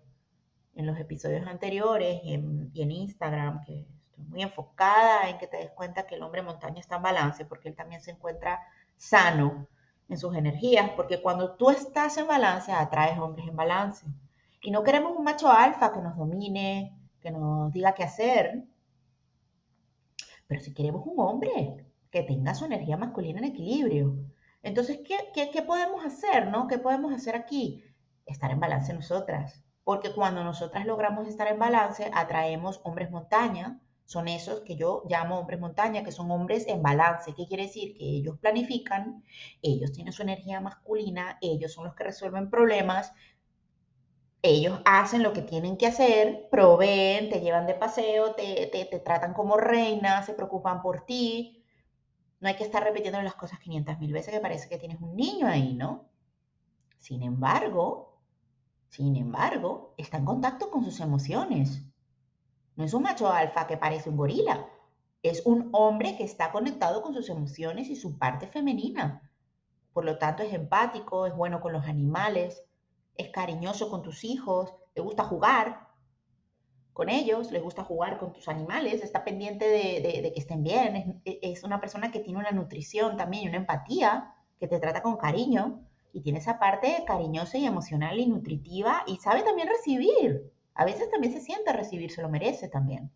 en 0.74 0.84
los 0.84 0.98
episodios 0.98 1.46
anteriores 1.46 2.20
y 2.22 2.34
en, 2.34 2.70
y 2.74 2.82
en 2.82 2.90
Instagram, 2.90 3.64
que 3.64 3.86
estoy 4.10 4.24
muy 4.26 4.42
enfocada 4.42 5.30
en 5.30 5.38
que 5.38 5.46
te 5.46 5.56
des 5.56 5.70
cuenta 5.70 6.06
que 6.06 6.16
el 6.16 6.22
hombre 6.22 6.42
montaña 6.42 6.78
está 6.78 6.96
en 6.96 7.04
balance, 7.04 7.46
porque 7.46 7.70
él 7.70 7.74
también 7.74 8.02
se 8.02 8.10
encuentra 8.10 8.60
sano, 8.98 9.66
en 10.12 10.18
sus 10.18 10.34
energías, 10.36 10.90
porque 10.96 11.20
cuando 11.20 11.56
tú 11.56 11.70
estás 11.70 12.16
en 12.18 12.26
balance, 12.26 12.72
atraes 12.72 13.18
hombres 13.18 13.48
en 13.48 13.56
balance. 13.56 14.06
Y 14.62 14.70
no 14.70 14.84
queremos 14.84 15.16
un 15.16 15.24
macho 15.24 15.50
alfa 15.50 15.92
que 15.92 16.00
nos 16.00 16.16
domine, 16.16 16.96
que 17.20 17.30
nos 17.30 17.72
diga 17.72 17.94
qué 17.94 18.04
hacer, 18.04 18.64
pero 20.46 20.60
si 20.60 20.74
queremos 20.74 21.06
un 21.06 21.18
hombre 21.18 21.86
que 22.10 22.22
tenga 22.22 22.54
su 22.54 22.66
energía 22.66 22.98
masculina 22.98 23.38
en 23.38 23.46
equilibrio. 23.46 24.18
Entonces, 24.62 25.00
¿qué, 25.04 25.50
qué, 25.50 25.62
podemos 25.62 26.04
hacer? 26.04 26.48
¿no? 26.48 26.68
¿Qué 26.68 26.78
podemos 26.78 27.12
hacer 27.12 27.34
aquí? 27.34 27.82
Estar 28.26 28.50
en 28.50 28.60
balance 28.60 28.92
nosotras. 28.92 29.64
Porque 29.82 30.12
cuando 30.12 30.44
nosotras 30.44 30.84
logramos 30.84 31.26
estar 31.26 31.48
en 31.48 31.58
balance, 31.58 32.10
atraemos 32.14 32.80
hombres 32.84 33.10
montaña, 33.10 33.80
son 34.12 34.28
esos 34.28 34.60
que 34.60 34.76
yo 34.76 35.04
llamo 35.08 35.38
hombres 35.38 35.58
montaña, 35.58 36.04
que 36.04 36.12
son 36.12 36.30
hombres 36.30 36.66
en 36.68 36.82
balance. 36.82 37.34
¿Qué 37.34 37.46
quiere 37.46 37.64
decir? 37.64 37.96
Que 37.96 38.04
ellos 38.04 38.38
planifican, 38.38 39.24
ellos 39.62 39.92
tienen 39.92 40.12
su 40.12 40.22
energía 40.22 40.60
masculina, 40.60 41.38
ellos 41.40 41.72
son 41.72 41.86
los 41.86 41.94
que 41.94 42.04
resuelven 42.04 42.50
problemas, 42.50 43.12
ellos 44.42 44.80
hacen 44.84 45.22
lo 45.22 45.32
que 45.32 45.40
tienen 45.40 45.78
que 45.78 45.86
hacer, 45.86 46.48
proveen, 46.50 47.30
te 47.30 47.40
llevan 47.40 47.66
de 47.66 47.74
paseo, 47.74 48.34
te, 48.34 48.66
te, 48.66 48.84
tratan 49.00 49.32
como 49.32 49.56
reina, 49.56 50.22
se 50.22 50.34
preocupan 50.34 50.82
por 50.82 51.06
ti. 51.06 51.64
No 52.40 52.48
hay 52.48 52.56
que 52.56 52.64
estar 52.64 52.84
repitiendo 52.84 53.22
las 53.22 53.34
cosas 53.34 53.60
500 53.60 53.98
mil 53.98 54.12
veces 54.12 54.34
que 54.34 54.40
parece 54.40 54.68
que 54.68 54.78
tienes 54.78 55.00
un 55.00 55.16
niño 55.16 55.46
ahí, 55.46 55.74
¿no? 55.74 56.10
Sin 56.98 57.22
embargo, 57.22 58.20
sin 58.90 59.16
embargo, 59.16 59.94
está 59.96 60.18
en 60.18 60.26
contacto 60.26 60.70
con 60.70 60.84
sus 60.84 61.00
emociones 61.00 61.82
no 62.76 62.84
es 62.84 62.94
un 62.94 63.02
macho 63.02 63.30
alfa 63.30 63.66
que 63.66 63.76
parece 63.76 64.10
un 64.10 64.16
gorila. 64.16 64.66
Es 65.22 65.46
un 65.46 65.68
hombre 65.72 66.16
que 66.16 66.24
está 66.24 66.50
conectado 66.50 67.02
con 67.02 67.14
sus 67.14 67.28
emociones 67.28 67.88
y 67.88 67.96
su 67.96 68.18
parte 68.18 68.46
femenina. 68.46 69.30
Por 69.92 70.04
lo 70.04 70.18
tanto, 70.18 70.42
es 70.42 70.52
empático, 70.52 71.26
es 71.26 71.36
bueno 71.36 71.60
con 71.60 71.72
los 71.72 71.84
animales, 71.84 72.64
es 73.16 73.28
cariñoso 73.30 73.90
con 73.90 74.02
tus 74.02 74.24
hijos, 74.24 74.74
le 74.94 75.02
gusta 75.02 75.24
jugar 75.24 75.88
con 76.92 77.08
ellos, 77.08 77.50
le 77.50 77.60
gusta 77.60 77.84
jugar 77.84 78.18
con 78.18 78.32
tus 78.32 78.48
animales, 78.48 79.02
está 79.02 79.24
pendiente 79.24 79.66
de, 79.66 80.32
que 80.34 80.40
estén 80.40 80.62
bien, 80.62 81.22
es, 81.24 81.64
una 81.64 81.80
persona 81.80 82.10
que 82.10 82.20
tiene 82.20 82.38
una 82.38 82.50
nutrición 82.50 83.16
también 83.16 83.44
y 83.44 83.48
una 83.48 83.58
empatía, 83.58 84.34
que 84.58 84.68
te 84.68 84.78
trata 84.78 85.02
con 85.02 85.16
cariño 85.16 85.80
y 86.12 86.20
tiene 86.20 86.38
esa 86.38 86.58
parte 86.58 87.04
cariñosa 87.06 87.58
y 87.58 87.64
emocional 87.64 88.20
y 88.20 88.26
nutritiva 88.26 89.02
y 89.06 89.16
sabe 89.16 89.42
también 89.42 89.68
recibir. 89.68 90.52
A 90.74 90.84
veces 90.84 91.10
también 91.10 91.32
se 91.32 91.40
siente 91.40 91.72
recibir, 91.72 92.10
se 92.10 92.22
lo 92.22 92.28
merece 92.28 92.68
también. 92.68 93.10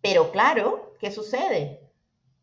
Pero 0.00 0.32
claro, 0.32 0.94
¿qué 0.98 1.10
sucede? 1.10 1.92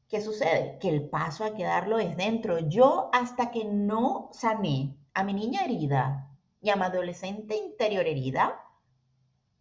¿Qué 0.08 0.22
sucede? 0.22 0.80
Que 0.80 0.90
el 0.90 1.10
paso 1.10 1.44
a 1.44 1.54
quedarlo 1.54 2.00
es 2.00 2.18
dentro. 2.18 2.58
Yo 2.60 3.10
hasta 3.14 3.52
que 3.52 3.66
no 3.66 4.30
sané 4.32 4.96
a 5.14 5.24
mi 5.24 5.34
niña 5.34 5.64
herida 5.64 6.30
y 6.62 6.70
a 6.70 6.76
mi 6.76 6.84
adolescente 6.84 7.56
interior 7.56 8.08
herida, 8.08 8.64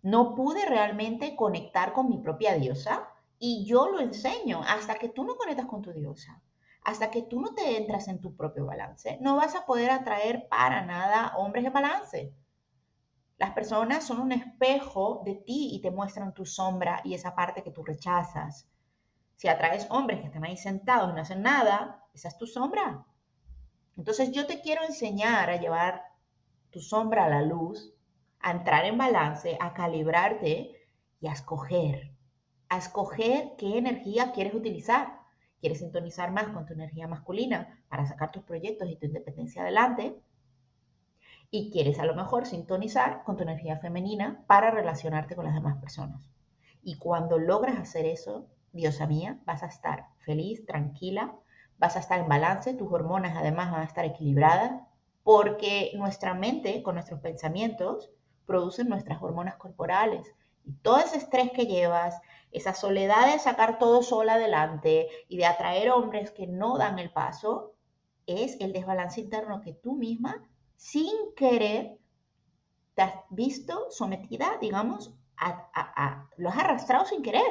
no 0.02 0.34
pude 0.34 0.64
realmente 0.64 1.36
conectar 1.36 1.92
con 1.92 2.08
mi 2.08 2.18
propia 2.18 2.54
diosa 2.54 3.08
y 3.38 3.64
yo 3.66 3.88
lo 3.88 4.00
enseño. 4.00 4.62
Hasta 4.66 4.94
que 4.94 5.08
tú 5.08 5.24
no 5.24 5.36
conectas 5.36 5.66
con 5.66 5.82
tu 5.82 5.92
diosa, 5.92 6.40
hasta 6.82 7.10
que 7.10 7.22
tú 7.22 7.40
no 7.40 7.54
te 7.54 7.76
entras 7.76 8.08
en 8.08 8.20
tu 8.20 8.34
propio 8.36 8.66
balance, 8.66 9.18
no 9.20 9.36
vas 9.36 9.54
a 9.54 9.66
poder 9.66 9.90
atraer 9.90 10.48
para 10.48 10.84
nada 10.84 11.34
hombres 11.36 11.64
de 11.64 11.70
balance. 11.70 12.32
Las 13.38 13.52
personas 13.52 14.04
son 14.04 14.20
un 14.20 14.32
espejo 14.32 15.22
de 15.24 15.36
ti 15.36 15.70
y 15.72 15.80
te 15.80 15.92
muestran 15.92 16.34
tu 16.34 16.44
sombra 16.44 17.00
y 17.04 17.14
esa 17.14 17.36
parte 17.36 17.62
que 17.62 17.70
tú 17.70 17.84
rechazas. 17.84 18.68
Si 19.36 19.46
atraes 19.46 19.86
hombres 19.90 20.20
que 20.20 20.26
están 20.26 20.44
ahí 20.44 20.56
sentados 20.56 21.10
y 21.10 21.14
no 21.14 21.20
hacen 21.20 21.42
nada, 21.42 22.04
esa 22.12 22.28
es 22.28 22.36
tu 22.36 22.48
sombra. 22.48 23.06
Entonces 23.96 24.32
yo 24.32 24.46
te 24.48 24.60
quiero 24.60 24.82
enseñar 24.82 25.50
a 25.50 25.60
llevar 25.60 26.02
tu 26.70 26.80
sombra 26.80 27.26
a 27.26 27.28
la 27.28 27.42
luz, 27.42 27.94
a 28.40 28.50
entrar 28.50 28.84
en 28.84 28.98
balance, 28.98 29.56
a 29.60 29.72
calibrarte 29.72 30.72
y 31.20 31.28
a 31.28 31.32
escoger. 31.32 32.10
A 32.68 32.78
escoger 32.78 33.52
qué 33.56 33.78
energía 33.78 34.32
quieres 34.32 34.54
utilizar. 34.54 35.18
¿Quieres 35.60 35.78
sintonizar 35.78 36.32
más 36.32 36.48
con 36.48 36.66
tu 36.66 36.72
energía 36.72 37.06
masculina 37.06 37.82
para 37.88 38.06
sacar 38.06 38.32
tus 38.32 38.42
proyectos 38.42 38.88
y 38.88 38.96
tu 38.96 39.06
independencia 39.06 39.62
adelante? 39.62 40.20
Y 41.50 41.70
quieres 41.70 41.98
a 41.98 42.04
lo 42.04 42.14
mejor 42.14 42.46
sintonizar 42.46 43.24
con 43.24 43.36
tu 43.36 43.42
energía 43.42 43.78
femenina 43.78 44.44
para 44.46 44.70
relacionarte 44.70 45.34
con 45.34 45.44
las 45.44 45.54
demás 45.54 45.78
personas. 45.78 46.30
Y 46.82 46.96
cuando 46.98 47.38
logras 47.38 47.78
hacer 47.78 48.06
eso, 48.06 48.46
diosa 48.72 49.06
mía, 49.06 49.38
vas 49.44 49.62
a 49.62 49.66
estar 49.66 50.06
feliz, 50.18 50.66
tranquila, 50.66 51.34
vas 51.78 51.96
a 51.96 52.00
estar 52.00 52.18
en 52.20 52.28
balance, 52.28 52.74
tus 52.74 52.92
hormonas 52.92 53.36
además 53.36 53.70
van 53.70 53.82
a 53.82 53.84
estar 53.84 54.04
equilibradas, 54.04 54.82
porque 55.22 55.92
nuestra 55.94 56.34
mente 56.34 56.82
con 56.82 56.94
nuestros 56.94 57.20
pensamientos 57.20 58.10
producen 58.46 58.88
nuestras 58.88 59.22
hormonas 59.22 59.56
corporales. 59.56 60.26
Y 60.64 60.72
todo 60.72 60.98
ese 60.98 61.18
estrés 61.18 61.50
que 61.52 61.66
llevas, 61.66 62.20
esa 62.50 62.74
soledad 62.74 63.32
de 63.32 63.38
sacar 63.38 63.78
todo 63.78 64.02
sola 64.02 64.34
adelante 64.34 65.08
y 65.28 65.36
de 65.36 65.46
atraer 65.46 65.90
hombres 65.90 66.30
que 66.30 66.46
no 66.46 66.78
dan 66.78 66.98
el 66.98 67.10
paso, 67.10 67.74
es 68.26 68.58
el 68.60 68.72
desbalance 68.72 69.20
interno 69.20 69.60
que 69.60 69.72
tú 69.72 69.96
misma, 69.96 70.46
sin 70.78 71.34
querer, 71.34 71.98
te 72.94 73.02
has 73.02 73.14
visto 73.30 73.90
sometida, 73.90 74.58
digamos, 74.60 75.12
a, 75.36 75.68
a, 75.74 76.28
has 76.46 76.58
arrastrado 76.58 77.04
sin 77.04 77.22
querer 77.22 77.42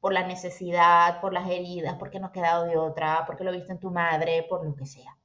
por 0.00 0.14
la 0.14 0.26
necesidad, 0.26 1.20
por 1.20 1.34
las 1.34 1.48
heridas, 1.48 1.96
porque 1.98 2.18
no 2.18 2.28
ha 2.28 2.32
quedado 2.32 2.64
de 2.64 2.78
otra, 2.78 3.24
porque 3.26 3.44
lo 3.44 3.52
viste 3.52 3.72
en 3.72 3.80
tu 3.80 3.90
madre, 3.90 4.46
por 4.48 4.64
lo 4.64 4.74
que 4.74 4.86
sea. 4.86 5.18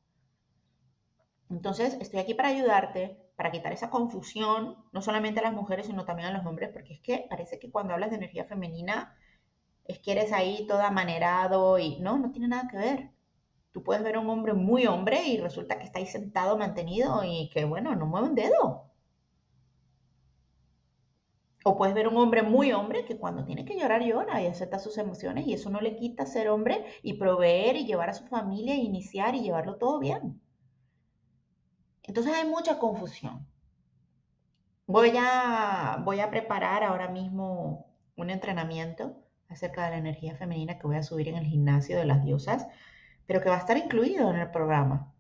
Entonces, 1.50 1.98
estoy 2.02 2.20
aquí 2.20 2.34
para 2.34 2.50
ayudarte, 2.50 3.18
para 3.38 3.52
quitar 3.52 3.72
esa 3.72 3.90
confusión, 3.90 4.76
no 4.92 5.02
solamente 5.02 5.40
a 5.40 5.44
las 5.44 5.54
mujeres, 5.54 5.88
sino 5.88 6.04
también 6.04 6.28
a 6.28 6.38
los 6.38 6.46
hombres, 6.46 6.72
porque 6.74 6.96
es 6.96 7.00
que 7.00 7.26
parece 7.30 7.58
que 7.58 7.72
cuando 7.72 7.94
hablas 7.94 8.10
de 8.10 8.18
energía 8.18 8.44
femenina, 8.46 9.16
es 9.86 10.00
que 10.00 10.12
eres 10.12 10.34
ahí 10.34 10.68
todo 10.68 10.82
amanerado 10.82 11.80
y 11.80 12.00
no, 12.02 12.18
no 12.18 12.32
tiene 12.32 12.50
nada 12.50 12.68
que 12.70 12.78
ver. 12.78 13.15
Tú 13.76 13.84
puedes 13.84 14.06
ver 14.06 14.18
un 14.18 14.30
hombre 14.30 14.54
muy 14.54 14.88
hombre 14.88 15.28
y 15.28 15.38
resulta 15.38 15.78
que 15.78 15.84
está 15.84 16.00
ahí 16.00 16.06
sentado, 16.06 16.58
mantenido 16.58 17.26
y 17.26 17.50
que, 17.50 17.66
bueno, 17.66 17.94
no 17.94 18.06
mueve 18.06 18.30
un 18.30 18.36
dedo. 18.36 18.90
O 21.66 21.76
puedes 21.76 21.94
ver 21.94 22.08
un 22.08 22.16
hombre 22.16 22.42
muy 22.42 22.72
hombre 22.72 23.04
que 23.04 23.18
cuando 23.18 23.44
tiene 23.44 23.66
que 23.66 23.78
llorar 23.78 24.02
llora 24.02 24.42
y 24.42 24.48
acepta 24.48 24.80
sus 24.80 24.98
emociones 24.98 25.46
y 25.46 25.54
eso 25.56 25.70
no 25.70 25.82
le 25.82 25.98
quita 25.98 26.26
ser 26.26 26.48
hombre 26.48 26.86
y 27.04 27.16
proveer 27.16 27.76
y 27.76 27.86
llevar 27.86 28.10
a 28.10 28.14
su 28.14 28.26
familia 28.28 28.76
e 28.76 28.78
iniciar 28.78 29.36
y 29.36 29.42
llevarlo 29.42 29.76
todo 29.76 30.00
bien. 30.00 30.40
Entonces 32.04 32.34
hay 32.34 32.48
mucha 32.48 32.80
confusión. 32.80 33.46
Voy 34.88 35.12
a, 35.20 36.02
voy 36.06 36.22
a 36.22 36.30
preparar 36.30 36.82
ahora 36.82 37.10
mismo 37.10 37.94
un 38.16 38.30
entrenamiento 38.30 39.22
acerca 39.50 39.84
de 39.84 39.92
la 39.92 39.98
energía 39.98 40.38
femenina 40.38 40.80
que 40.80 40.88
voy 40.88 40.96
a 40.96 41.04
subir 41.04 41.28
en 41.28 41.36
el 41.36 41.46
gimnasio 41.46 41.98
de 41.98 42.06
las 42.06 42.24
diosas, 42.24 42.68
pero 43.28 43.42
que 43.42 43.50
va 43.50 43.56
a 43.56 43.60
estar 43.60 43.78
incluido 43.78 44.30
en 44.30 44.38
el 44.38 44.52
programa. 44.52 45.14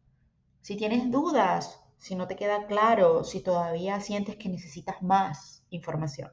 Si 0.62 0.76
tienes 0.76 1.12
dudas, 1.12 1.84
si 1.98 2.15
no 2.15 2.28
te 2.28 2.36
queda 2.36 2.68
claro, 2.68 3.24
si 3.24 3.41
todavía 3.41 4.00
sientes 4.00 4.36
que 4.36 4.50
necesitas 4.50 5.02
más, 5.02 5.63
información. 5.70 6.32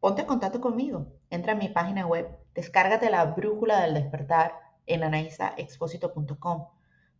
Ponte 0.00 0.22
en 0.22 0.28
contacto 0.28 0.60
conmigo. 0.60 1.08
Entra 1.30 1.52
a 1.52 1.56
mi 1.56 1.68
página 1.68 2.06
web, 2.06 2.28
descárgate 2.54 3.10
la 3.10 3.24
brújula 3.26 3.80
del 3.80 3.94
despertar 3.94 4.54
en 4.86 5.04
anaisaexposito.com 5.04 6.68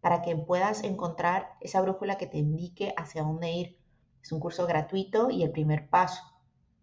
para 0.01 0.23
que 0.23 0.35
puedas 0.35 0.83
encontrar 0.83 1.51
esa 1.61 1.81
brújula 1.83 2.17
que 2.17 2.27
te 2.27 2.39
indique 2.39 2.95
hacia 2.97 3.23
dónde 3.23 3.53
ir. 3.53 3.79
Es 4.23 4.33
un 4.33 4.41
curso 4.41 4.67
gratuito 4.67 5.31
y 5.31 5.43
el 5.43 5.51
primer 5.51 5.89
paso. 5.89 6.23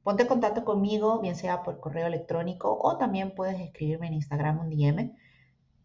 Ponte 0.04 0.24
en 0.24 0.30
contacto 0.30 0.64
conmigo, 0.64 1.20
bien 1.20 1.36
sea 1.36 1.64
por 1.64 1.80
correo 1.80 2.08
electrónico 2.08 2.78
o 2.82 2.98
también 2.98 3.36
puedes 3.36 3.60
escribirme 3.60 4.08
en 4.08 4.14
Instagram 4.14 4.60
un 4.60 4.70
DM. 4.70 5.16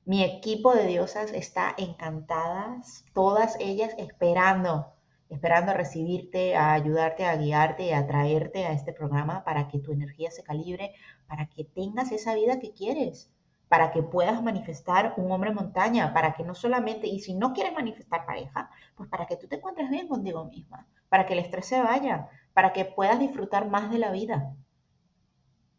Mi 0.04 0.24
equipo 0.24 0.74
de 0.74 0.86
diosas 0.86 1.32
está 1.32 1.74
encantadas, 1.76 3.04
todas 3.14 3.56
ellas 3.60 3.94
esperando 3.98 4.92
esperando 5.32 5.70
a 5.70 5.74
recibirte, 5.74 6.56
a 6.56 6.74
ayudarte, 6.74 7.24
a 7.24 7.36
guiarte, 7.36 7.94
a 7.94 8.06
traerte 8.06 8.66
a 8.66 8.72
este 8.72 8.92
programa 8.92 9.44
para 9.44 9.66
que 9.68 9.78
tu 9.78 9.90
energía 9.90 10.30
se 10.30 10.44
calibre, 10.44 10.92
para 11.26 11.46
que 11.46 11.64
tengas 11.64 12.12
esa 12.12 12.34
vida 12.34 12.60
que 12.60 12.72
quieres, 12.72 13.30
para 13.68 13.92
que 13.92 14.02
puedas 14.02 14.42
manifestar 14.42 15.14
un 15.16 15.32
hombre 15.32 15.50
montaña, 15.50 16.12
para 16.12 16.34
que 16.34 16.44
no 16.44 16.54
solamente, 16.54 17.06
y 17.06 17.20
si 17.20 17.32
no 17.32 17.54
quieres 17.54 17.72
manifestar 17.72 18.26
pareja, 18.26 18.70
pues 18.94 19.08
para 19.08 19.26
que 19.26 19.36
tú 19.36 19.48
te 19.48 19.56
encuentres 19.56 19.88
bien 19.88 20.06
contigo 20.06 20.44
misma, 20.44 20.86
para 21.08 21.24
que 21.24 21.32
el 21.32 21.38
estrés 21.38 21.64
se 21.64 21.80
vaya, 21.80 22.28
para 22.52 22.74
que 22.74 22.84
puedas 22.84 23.18
disfrutar 23.18 23.68
más 23.70 23.90
de 23.90 23.98
la 23.98 24.10
vida. 24.10 24.54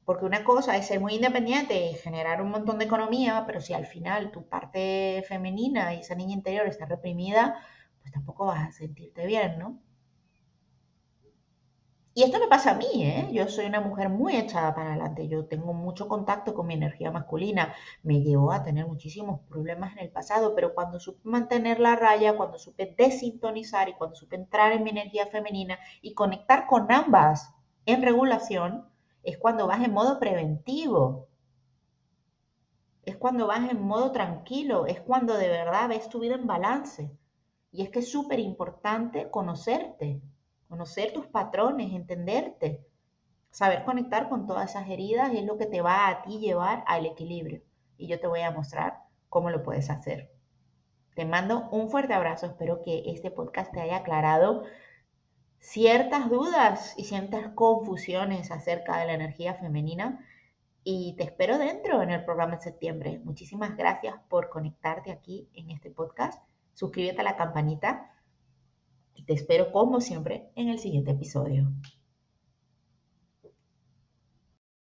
Porque 0.05 0.25
una 0.25 0.43
cosa 0.43 0.75
es 0.77 0.87
ser 0.87 0.99
muy 0.99 1.15
independiente 1.15 1.91
y 1.91 1.93
generar 1.95 2.41
un 2.41 2.51
montón 2.51 2.77
de 2.77 2.85
economía, 2.85 3.43
pero 3.47 3.61
si 3.61 3.73
al 3.73 3.85
final 3.85 4.31
tu 4.31 4.47
parte 4.47 5.23
femenina 5.27 5.93
y 5.93 5.99
esa 5.99 6.15
niña 6.15 6.33
interior 6.33 6.67
está 6.67 6.85
reprimida, 6.85 7.55
pues 8.01 8.11
tampoco 8.13 8.45
vas 8.47 8.67
a 8.67 8.71
sentirte 8.71 9.25
bien, 9.25 9.57
¿no? 9.59 9.79
Y 12.15 12.21
esto 12.21 12.39
me 12.39 12.47
pasa 12.47 12.71
a 12.71 12.75
mí, 12.75 12.85
¿eh? 13.03 13.27
Yo 13.31 13.47
soy 13.47 13.65
una 13.65 13.79
mujer 13.81 14.07
muy 14.09 14.35
echada 14.35 14.75
para 14.75 14.89
adelante, 14.89 15.27
yo 15.27 15.45
tengo 15.47 15.73
mucho 15.73 16.07
contacto 16.07 16.53
con 16.53 16.67
mi 16.67 16.75
energía 16.75 17.09
masculina, 17.09 17.73
me 18.03 18.21
llevó 18.21 18.51
a 18.51 18.61
tener 18.61 18.85
muchísimos 18.85 19.39
problemas 19.49 19.93
en 19.93 19.99
el 20.03 20.11
pasado, 20.11 20.53
pero 20.53 20.75
cuando 20.75 20.99
supe 20.99 21.21
mantener 21.23 21.79
la 21.79 21.95
raya, 21.95 22.37
cuando 22.37 22.59
supe 22.59 22.93
desintonizar 22.95 23.89
y 23.89 23.93
cuando 23.93 24.15
supe 24.15 24.35
entrar 24.35 24.73
en 24.73 24.83
mi 24.83 24.91
energía 24.91 25.25
femenina 25.25 25.79
y 26.03 26.13
conectar 26.13 26.67
con 26.67 26.91
ambas 26.91 27.51
en 27.87 28.03
regulación, 28.03 28.92
es 29.23 29.37
cuando 29.37 29.67
vas 29.67 29.83
en 29.83 29.93
modo 29.93 30.19
preventivo, 30.19 31.27
es 33.05 33.17
cuando 33.17 33.47
vas 33.47 33.69
en 33.69 33.81
modo 33.81 34.11
tranquilo, 34.11 34.85
es 34.85 35.01
cuando 35.01 35.35
de 35.35 35.49
verdad 35.49 35.89
ves 35.89 36.09
tu 36.09 36.19
vida 36.19 36.35
en 36.35 36.47
balance. 36.47 37.11
Y 37.71 37.81
es 37.81 37.89
que 37.89 37.99
es 37.99 38.11
súper 38.11 38.39
importante 38.39 39.29
conocerte, 39.29 40.21
conocer 40.69 41.11
tus 41.11 41.25
patrones, 41.27 41.93
entenderte. 41.93 42.85
Saber 43.49 43.83
conectar 43.83 44.29
con 44.29 44.47
todas 44.47 44.71
esas 44.71 44.89
heridas 44.89 45.33
es 45.33 45.43
lo 45.43 45.57
que 45.57 45.65
te 45.65 45.81
va 45.81 46.07
a 46.07 46.21
ti 46.23 46.39
llevar 46.39 46.83
al 46.87 47.05
equilibrio. 47.05 47.61
Y 47.97 48.07
yo 48.07 48.19
te 48.19 48.27
voy 48.27 48.41
a 48.41 48.51
mostrar 48.51 48.99
cómo 49.29 49.49
lo 49.49 49.63
puedes 49.63 49.89
hacer. 49.89 50.31
Te 51.15 51.25
mando 51.25 51.69
un 51.71 51.89
fuerte 51.89 52.13
abrazo. 52.13 52.47
Espero 52.47 52.81
que 52.83 53.03
este 53.07 53.31
podcast 53.31 53.71
te 53.71 53.81
haya 53.81 53.97
aclarado 53.97 54.63
ciertas 55.63 56.29
dudas 56.29 56.93
y 56.97 57.05
ciertas 57.05 57.47
confusiones 57.55 58.51
acerca 58.51 58.99
de 58.99 59.07
la 59.07 59.15
energía 59.15 59.55
femenina. 59.55 60.23
Y 60.83 61.15
te 61.17 61.23
espero 61.23 61.57
dentro 61.57 62.03
en 62.03 62.11
el 62.11 62.23
programa 62.23 62.57
de 62.57 62.61
septiembre. 62.61 63.21
Muchísimas 63.23 63.75
gracias 63.75 64.15
por 64.29 64.49
conectarte 64.49 65.11
aquí 65.11 65.49
en 65.55 65.71
este 65.71 65.89
podcast 65.89 66.43
suscríbete 66.73 67.21
a 67.21 67.23
la 67.23 67.37
campanita 67.37 68.11
y 69.15 69.23
te 69.23 69.33
espero 69.33 69.71
como 69.71 70.01
siempre 70.01 70.49
en 70.55 70.69
el 70.69 70.79
siguiente 70.79 71.11
episodio. 71.11 71.71